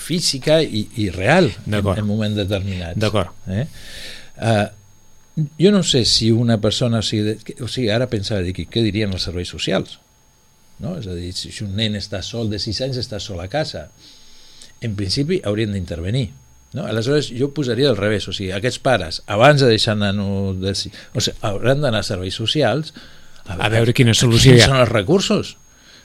física 0.00 0.60
i, 0.62 0.84
i 1.00 1.08
real 1.14 1.48
en, 1.64 1.78
en 1.78 2.06
moments 2.08 2.36
determinats. 2.36 2.98
D'acord. 3.00 3.32
Eh? 3.48 3.66
Uh, 4.36 4.66
jo 5.60 5.72
no 5.72 5.82
sé 5.86 6.04
si 6.08 6.30
una 6.34 6.58
persona... 6.60 7.00
O 7.00 7.06
sigui, 7.06 7.38
o 7.62 7.70
sigui 7.70 7.88
ara 7.94 8.10
pensava, 8.10 8.42
dic, 8.44 8.66
què 8.68 8.84
dirien 8.84 9.14
els 9.14 9.24
serveis 9.28 9.52
socials? 9.54 9.96
No? 10.82 10.98
És 10.98 11.08
a 11.08 11.16
dir, 11.16 11.32
si 11.36 11.54
un 11.64 11.72
nen 11.78 11.96
està 11.96 12.20
sol 12.26 12.52
de 12.52 12.60
6 12.60 12.82
anys, 12.88 13.00
està 13.00 13.22
sol 13.22 13.40
a 13.40 13.48
casa. 13.52 13.86
En 14.82 14.98
principi 14.98 15.40
haurien 15.46 15.72
d'intervenir. 15.72 16.28
No? 16.76 16.84
Aleshores 16.88 17.30
jo 17.32 17.52
posaria 17.56 17.88
al 17.92 17.98
revés, 18.00 18.26
o 18.28 18.36
sigui, 18.36 18.50
aquests 18.56 18.80
pares, 18.82 19.22
abans 19.30 19.62
de 19.62 19.72
deixar 19.72 19.96
nano 19.96 20.52
de... 20.58 20.76
O 21.14 21.24
sigui, 21.24 21.38
hauran 21.48 21.84
d'anar 21.84 22.04
a 22.04 22.10
serveis 22.12 22.36
socials 22.36 22.92
a 23.42 23.68
veure 23.72 23.90
quina 23.96 24.14
solució 24.14 24.52
hi 24.52 24.60
quins 24.60 24.68
són 24.70 24.78
ha. 24.78 24.84
els 24.84 24.92
recursos 24.92 25.56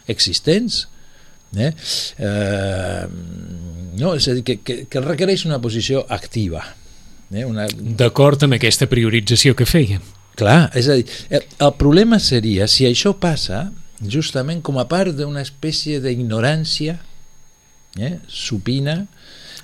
existents. 0.07 0.85
Eh? 1.55 1.71
Eh, 2.17 3.05
no, 3.97 4.13
és 4.15 4.27
a 4.27 4.35
dir, 4.37 4.43
que, 4.47 4.59
que, 4.61 4.77
que 4.91 5.03
requereix 5.03 5.45
una 5.47 5.61
posició 5.63 6.03
activa. 6.09 6.63
Eh? 7.31 7.45
Una, 7.47 7.67
D'acord 7.71 8.43
amb 8.47 8.57
aquesta 8.57 8.89
priorització 8.91 9.55
que 9.57 9.67
fèiem. 9.67 10.03
Clar, 10.37 10.67
és 10.77 10.87
a 10.91 10.99
dir, 10.99 11.07
el 11.33 11.71
problema 11.81 12.19
seria 12.21 12.67
si 12.69 12.85
això 12.85 13.15
passa 13.17 13.71
justament 14.05 14.61
com 14.61 14.77
a 14.77 14.85
part 14.89 15.15
d'una 15.17 15.41
espècie 15.41 15.97
d'ignorància 16.03 16.99
eh, 17.97 18.17
supina 18.29 18.99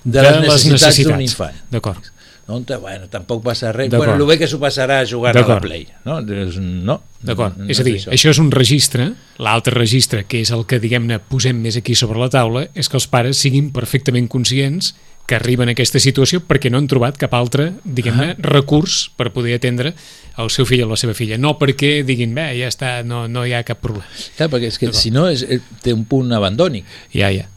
de, 0.04 0.24
les 0.24 0.66
necessitats 0.66 1.04
d'un 1.06 1.22
infant. 1.22 1.60
D'acord. 1.72 2.10
No, 2.48 2.60
bueno, 2.82 3.08
tampoc 3.08 3.40
passa 3.44 3.72
res. 3.72 3.90
Bueno, 3.90 4.18
el 4.18 4.26
bé 4.28 4.36
que 4.42 4.50
s'ho 4.52 4.60
passarà 4.60 5.00
jugant 5.08 5.38
a 5.40 5.46
la. 5.48 5.60
Play. 5.64 5.86
No, 6.04 6.20
no. 6.20 6.98
D'acord. 7.24 7.56
no 7.56 7.70
és 7.72 7.80
a 7.80 7.86
dir, 7.88 7.96
això. 8.02 8.12
això 8.12 8.34
és 8.34 8.40
un 8.42 8.50
registre, 8.52 9.14
l'altre 9.40 9.78
registre, 9.78 10.26
que 10.28 10.42
és 10.44 10.52
el 10.52 10.66
que, 10.68 10.82
diguem-ne, 10.84 11.22
posem 11.32 11.62
més 11.64 11.80
aquí 11.80 11.96
sobre 11.96 12.20
la 12.20 12.28
taula, 12.34 12.66
és 12.76 12.92
que 12.92 13.00
els 13.00 13.08
pares 13.08 13.40
siguin 13.40 13.72
perfectament 13.72 14.28
conscients 14.28 14.92
que 15.26 15.38
arriben 15.38 15.72
a 15.72 15.76
aquesta 15.76 16.02
situació 16.04 16.42
perquè 16.44 16.68
no 16.68 16.82
han 16.82 16.90
trobat 16.92 17.16
cap 17.22 17.32
altre, 17.38 17.70
diguem-ne, 17.86 18.34
recurs 18.44 19.06
per 19.16 19.32
poder 19.32 19.56
atendre 19.56 19.94
el 20.42 20.52
seu 20.52 20.68
fill 20.68 20.84
o 20.84 20.90
la 20.92 21.00
seva 21.00 21.16
filla. 21.16 21.40
No 21.40 21.56
perquè 21.60 22.02
diguin, 22.04 22.36
bé, 22.36 22.50
ja 22.60 22.68
està, 22.68 22.98
no, 23.08 23.24
no 23.32 23.46
hi 23.48 23.56
ha 23.56 23.64
cap 23.64 23.80
problema. 23.84 24.08
Clar, 24.36 24.50
perquè 24.52 24.74
és 24.74 24.80
que 24.82 24.92
si 24.98 25.14
no 25.16 25.30
és, 25.32 25.46
eh, 25.48 25.62
té 25.84 25.96
un 25.96 26.04
punt 26.10 26.36
abandònic. 26.36 26.90
Ja, 27.16 27.32
ja. 27.32 27.48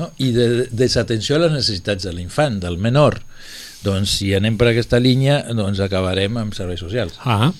no? 0.00 0.12
i 0.16 0.30
de 0.32 0.68
desatenció 0.72 1.36
a 1.36 1.44
les 1.44 1.58
necessitats 1.58 2.08
de 2.08 2.14
l'infant, 2.16 2.56
del 2.62 2.80
menor. 2.80 3.20
Doncs 3.84 4.18
si 4.20 4.34
anem 4.36 4.58
per 4.60 4.70
aquesta 4.70 5.00
línia, 5.00 5.40
doncs 5.56 5.80
acabarem 5.80 6.36
amb 6.40 6.56
serveis 6.56 6.82
socials. 6.84 7.16
Ah, 7.24 7.50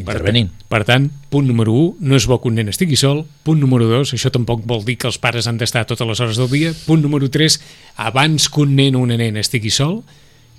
Intervenint. 0.00 0.48
Per, 0.48 0.68
per 0.72 0.86
tant, 0.88 1.06
punt 1.32 1.46
número 1.48 1.74
1, 1.76 2.06
no 2.08 2.16
és 2.16 2.26
bo 2.28 2.38
que 2.40 2.48
un 2.48 2.56
nen 2.56 2.70
estigui 2.72 2.96
sol. 2.96 3.22
Punt 3.44 3.60
número 3.60 3.88
2, 3.90 4.14
això 4.16 4.30
tampoc 4.32 4.62
vol 4.68 4.84
dir 4.86 4.96
que 5.00 5.08
els 5.10 5.18
pares 5.20 5.48
han 5.50 5.60
d'estar 5.60 5.84
totes 5.88 6.08
les 6.08 6.22
hores 6.24 6.40
del 6.40 6.48
dia. 6.52 6.72
Punt 6.86 7.04
número 7.04 7.28
3, 7.28 7.58
abans 8.08 8.48
que 8.48 8.64
un 8.64 8.74
nen 8.78 8.96
o 8.96 9.04
una 9.04 9.18
nena 9.20 9.42
estigui 9.44 9.72
sol, 9.74 10.00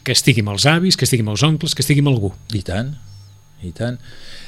que 0.06 0.14
estigui 0.14 0.46
amb 0.46 0.54
els 0.54 0.68
avis, 0.70 0.98
que 0.98 1.08
estigui 1.10 1.26
amb 1.26 1.34
els 1.34 1.46
oncles, 1.48 1.74
que 1.74 1.86
estigui 1.86 2.06
amb 2.06 2.14
algú. 2.14 2.32
I 2.54 2.62
tant, 2.68 2.94
i 3.66 3.74
tant. 3.78 3.98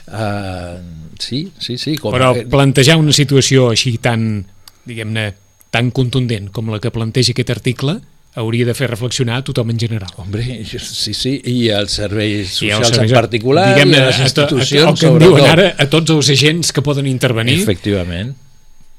Uh, 0.04 0.78
sí, 1.22 1.48
sí, 1.58 1.80
sí. 1.82 1.98
Com 2.02 2.14
Però 2.14 2.34
plantejar 2.52 3.00
una 3.02 3.16
situació 3.16 3.72
així 3.74 3.96
tan, 4.04 4.44
diguem-ne, 4.86 5.32
tan 5.74 5.90
contundent 5.96 6.52
com 6.54 6.70
la 6.70 6.82
que 6.82 6.94
planteja 6.94 7.34
aquest 7.34 7.54
article 7.56 7.98
hauria 8.36 8.66
de 8.66 8.74
fer 8.74 8.88
reflexionar 8.90 9.38
a 9.40 9.44
tothom 9.46 9.70
en 9.70 9.78
general. 9.80 10.10
Hombre, 10.18 10.44
sí, 10.66 11.14
sí, 11.14 11.34
i 11.46 11.68
els 11.70 11.92
serveis 12.00 12.34
I 12.64 12.72
els 12.72 12.80
socials 12.82 12.88
serveis- 12.90 13.12
en 13.12 13.18
particular, 13.20 13.68
i 13.78 13.82
a 13.82 13.86
les 13.86 14.00
a 14.18 14.22
a 14.24 14.24
institucions, 14.26 14.88
el 14.90 14.98
que 14.98 15.06
en 15.06 15.12
sobretot. 15.14 15.36
diuen 15.38 15.52
ara 15.52 15.68
a 15.78 15.86
tots 15.90 16.10
els 16.16 16.30
agents 16.34 16.72
que 16.74 16.82
poden 16.82 17.06
intervenir 17.08 17.60
Efectivament, 17.62 18.34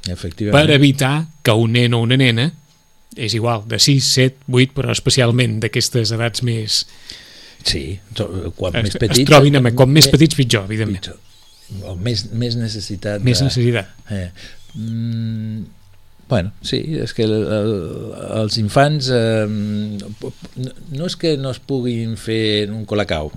efectivament. 0.06 0.54
per 0.68 0.74
evitar 0.76 1.26
que 1.42 1.52
un 1.52 1.72
nen 1.72 1.94
o 1.94 2.00
una 2.06 2.16
nena 2.16 2.52
és 3.16 3.34
igual, 3.34 3.62
de 3.66 3.78
6, 3.78 4.04
7, 4.04 4.36
8, 4.50 4.72
però 4.74 4.90
especialment 4.94 5.60
d'aquestes 5.62 6.10
edats 6.16 6.42
més... 6.42 6.84
Sí, 7.64 7.98
quan 8.56 8.74
Es, 8.76 8.82
més 8.90 8.96
petits... 8.98 9.20
es 9.22 9.26
trobin 9.28 9.56
amb, 9.56 9.70
com 9.78 9.88
més 9.90 10.06
me- 10.06 10.12
petits 10.12 10.34
pitjor, 10.36 10.64
evidentment. 10.66 11.00
pitjor. 11.00 11.20
O 11.88 11.94
més, 11.96 12.26
més 12.36 12.56
necessitat 12.60 13.22
Més 13.24 13.38
de... 13.40 13.46
necessitat. 13.46 13.88
Eh, 14.10 14.26
mm, 14.74 15.62
bueno, 16.28 16.52
sí, 16.64 16.80
és 17.02 17.12
que 17.14 17.26
el, 17.26 17.34
el, 17.34 17.72
els 18.40 18.58
infants 18.60 19.10
eh, 19.12 19.46
no, 19.48 21.06
és 21.06 21.16
que 21.20 21.36
no 21.40 21.52
es 21.54 21.60
puguin 21.60 22.16
fer 22.20 22.70
un 22.72 22.84
colacau 22.88 23.32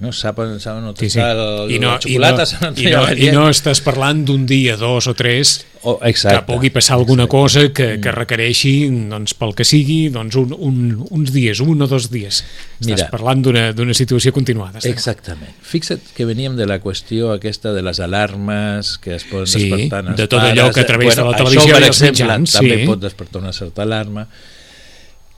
no 0.00 0.12
saben, 0.12 0.60
saben 0.62 0.84
on 0.84 0.94
Sí, 0.96 1.08
sí. 1.10 1.18
el, 1.18 1.72
I 1.74 1.78
no, 1.82 1.96
la 1.96 2.00
xocolata 2.00 2.44
i, 2.46 2.54
no, 2.62 2.70
i, 2.76 2.90
no, 2.92 3.02
I 3.18 3.30
no 3.34 3.48
estàs 3.50 3.80
parlant 3.82 4.20
d'un 4.28 4.44
dia, 4.46 4.76
dos 4.78 5.08
o 5.10 5.14
tres, 5.18 5.64
O, 5.82 5.96
exacte. 6.06 6.38
que 6.40 6.46
pugui 6.52 6.70
passar 6.74 6.94
alguna 6.96 7.24
exacte. 7.24 7.38
cosa 7.38 7.60
que, 7.72 7.86
que 8.02 8.12
requereixi, 8.14 8.72
doncs, 9.10 9.34
pel 9.38 9.54
que 9.58 9.64
sigui, 9.66 10.08
doncs, 10.14 10.34
un, 10.38 10.54
un, 10.54 10.78
uns 11.14 11.30
dies, 11.34 11.58
un 11.62 11.82
o 11.82 11.86
dos 11.90 12.08
dies. 12.10 12.40
Estàs 12.80 12.86
Mira. 12.94 13.08
parlant 13.10 13.42
d'una 13.42 13.94
situació 13.94 14.32
continuada. 14.34 14.78
clar. 14.78 14.90
Exactament. 14.92 15.54
Fixa't 15.62 16.14
que 16.14 16.26
veníem 16.26 16.56
de 16.58 16.66
la 16.66 16.78
qüestió 16.82 17.30
aquesta 17.34 17.72
de 17.74 17.82
les 17.86 17.98
alarmes 18.02 18.96
que 18.98 19.14
es 19.18 19.24
poden 19.30 19.46
Sí, 19.50 19.68
despertar 19.70 20.14
de 20.16 20.26
tot 20.26 20.40
pares. 20.40 20.52
allò 20.58 20.72
que 20.74 20.80
a 20.80 20.86
través 20.86 21.14
de 21.16 21.22
la 21.22 21.30
això, 21.30 21.38
televisió 21.44 21.74
per 21.74 21.82
i 21.82 21.86
els 21.86 21.96
exemple, 22.02 22.24
mitjans, 22.26 22.52
també 22.58 22.80
sí. 22.82 22.86
pot 22.86 23.00
despertar 23.06 23.42
una 23.42 23.52
certa 23.52 23.82
alarma. 23.82 24.26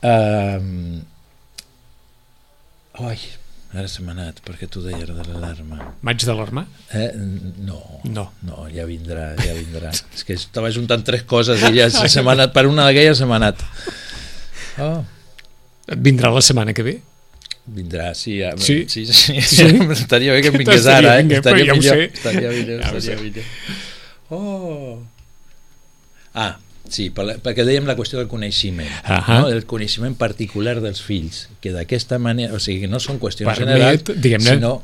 Um, 0.02 1.02
ai, 3.08 3.18
ara 3.74 3.86
se 3.88 4.02
m'ha 4.02 4.12
anat, 4.16 4.40
perquè 4.46 4.66
tu 4.68 4.80
deies 4.82 5.06
de 5.06 5.14
l'alarma. 5.14 5.76
M'haig 6.02 6.24
d'alarmar? 6.26 6.64
Eh? 6.92 7.10
No, 7.62 7.78
No. 8.04 8.24
no, 8.42 8.64
ja 8.74 8.84
vindrà, 8.88 9.28
ja 9.38 9.52
vindrà. 9.54 9.92
És 10.16 10.24
que 10.26 10.34
estava 10.34 10.70
juntant 10.74 11.04
tres 11.06 11.22
coses 11.22 11.62
i 11.70 11.76
ja 11.78 11.86
se, 11.94 12.22
m'ha 12.26 12.32
anat, 12.38 12.52
per 12.56 12.66
una 12.66 12.88
d'aquelles 12.88 13.18
se 13.22 13.28
m'ha 13.30 13.38
anat. 13.38 13.62
Oh, 14.80 15.04
Et 15.90 15.98
vindrà 15.98 16.30
la 16.34 16.42
setmana 16.42 16.72
que 16.74 16.82
ve? 16.86 16.96
vindrà, 17.70 18.08
sí, 18.18 18.38
ja, 18.40 18.48
Sí? 18.58 18.86
sí, 18.88 19.04
sí, 19.06 19.12
sí, 19.14 19.34
Sí? 19.54 19.66
estaria 19.94 20.32
bé 20.34 20.40
que 20.42 20.48
em 20.50 20.56
vingués 20.58 20.80
Estaria 20.80 21.12
ara, 21.12 21.20
eh? 21.20 21.24
bé, 21.28 21.36
estaria 21.38 21.66
ja 21.68 21.74
millor, 21.78 21.96
sé. 22.00 22.06
estaria 22.14 22.50
millor, 22.50 22.80
Ja 22.82 22.96
estaria 22.98 23.22
millor. 23.22 23.44
Oh. 24.30 24.98
Ah, 26.34 26.56
sí, 26.88 27.10
per 27.10 27.24
la- 27.24 27.36
perquè 27.38 27.64
dèiem 27.66 27.86
la 27.86 27.96
qüestió 27.96 28.18
del 28.18 28.28
coneixement, 28.28 28.88
Ahà. 29.04 29.40
no? 29.40 29.48
el 29.48 29.64
coneixement 29.66 30.16
particular 30.16 30.80
dels 30.80 31.02
fills, 31.02 31.48
que 31.60 31.72
d'aquesta 31.72 32.18
manera, 32.18 32.54
o 32.54 32.58
sigui, 32.58 32.86
no 32.88 32.98
són 33.00 33.18
qüestions 33.20 33.46
Permet, 33.54 34.04
generals, 34.08 34.46
sinó 34.46 34.82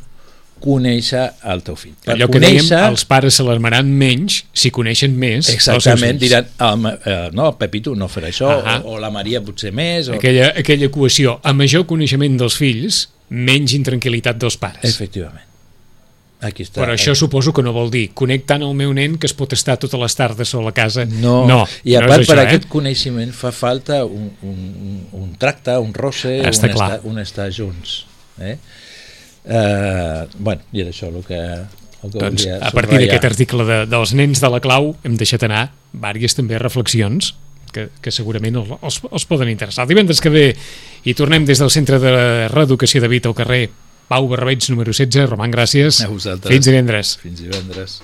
conèixer 0.60 1.32
el 1.52 1.60
teu 1.62 1.76
fill. 1.76 1.92
Per 2.04 2.14
Allò 2.14 2.28
que 2.32 2.40
dèiem, 2.40 2.64
els 2.88 3.04
pares 3.04 3.34
s'alarmaran 3.36 3.90
menys 3.92 4.44
si 4.56 4.70
coneixen 4.72 5.12
més 5.18 5.50
Exactament, 5.52 6.18
diran, 6.18 6.46
ah, 6.58 6.76
ma- 6.76 6.94
eh, 7.04 7.28
no, 7.36 7.50
Pepito 7.58 7.94
no 7.94 8.08
farà 8.08 8.30
això, 8.32 8.48
Ahà. 8.62 8.78
o, 8.84 8.94
o 8.94 8.98
la 9.02 9.10
Maria 9.10 9.42
potser 9.44 9.72
més, 9.76 10.08
o... 10.08 10.14
Aquella, 10.14 10.54
aquella 10.56 10.86
equació, 10.88 11.40
a 11.44 11.52
major 11.52 11.84
coneixement 11.86 12.38
dels 12.40 12.56
fills, 12.56 13.08
menys 13.28 13.74
intranquil·litat 13.76 14.38
dels 14.38 14.56
pares. 14.56 14.84
Efectivament. 14.88 15.44
Aquí 16.46 16.66
està. 16.66 16.80
Però 16.80 16.94
això 16.94 17.14
suposo 17.18 17.52
que 17.56 17.64
no 17.64 17.72
vol 17.74 17.90
dir 17.92 18.06
connectant 18.16 18.64
el 18.66 18.74
meu 18.78 18.92
nen 18.96 19.16
que 19.20 19.28
es 19.28 19.34
pot 19.36 19.52
estar 19.56 19.76
totes 19.82 20.00
les 20.00 20.18
tardes 20.18 20.52
sola 20.54 20.72
a 20.72 20.76
casa. 20.76 21.06
No, 21.08 21.38
no 21.48 21.62
i 21.84 21.96
a 21.96 22.02
no 22.04 22.10
part 22.10 22.24
és 22.24 22.30
per 22.30 22.38
això, 22.38 22.48
aquest 22.48 22.68
eh? 22.68 22.72
coneixement 22.72 23.32
fa 23.36 23.52
falta 23.54 24.02
un, 24.04 24.28
un, 24.46 24.60
un 25.16 25.32
tracte, 25.40 25.76
un 25.82 25.94
roce, 25.96 26.38
Està 26.46 26.70
un, 26.70 26.76
clar. 26.76 26.90
estar, 26.96 27.10
un 27.10 27.22
estar 27.22 27.48
junts. 27.54 27.96
Eh? 28.38 28.56
Uh, 29.46 30.26
bueno, 30.38 30.62
i 30.74 30.82
era 30.82 30.90
això 30.94 31.08
el 31.12 31.22
que, 31.24 31.40
el 31.40 32.12
que 32.12 32.18
Doncs, 32.18 32.46
a 32.58 32.70
partir 32.74 32.98
d'aquest 32.98 33.26
article 33.28 33.66
de, 33.66 33.80
dels 33.90 34.14
nens 34.18 34.42
de 34.42 34.50
la 34.50 34.60
clau 34.62 34.94
hem 35.06 35.18
deixat 35.18 35.46
anar 35.46 35.68
vàries 35.96 36.34
també 36.36 36.58
reflexions 36.58 37.34
que, 37.72 37.88
que 38.02 38.12
segurament 38.14 38.58
els, 38.58 38.72
els, 38.80 39.00
els 39.10 39.26
poden 39.28 39.50
interessar. 39.52 39.84
El 39.86 39.92
divendres 39.94 40.22
que 40.22 40.32
ve 40.32 40.46
i 41.06 41.14
tornem 41.14 41.46
des 41.46 41.60
del 41.62 41.70
Centre 41.70 42.00
de 42.02 42.12
Reeducació 42.52 43.02
de 43.04 43.10
Vita 43.12 43.30
al 43.30 43.38
carrer 43.38 43.68
Pau 44.06 44.28
Barbeig 44.30 44.62
número 44.70 44.92
16. 44.94 45.26
Roman, 45.26 45.50
gràcies. 45.50 46.02
A 46.04 46.10
vosaltres. 46.10 46.52
Fins 46.52 46.68
divendres. 46.68 47.16
Fins 47.22 47.42
divendres. 47.42 47.98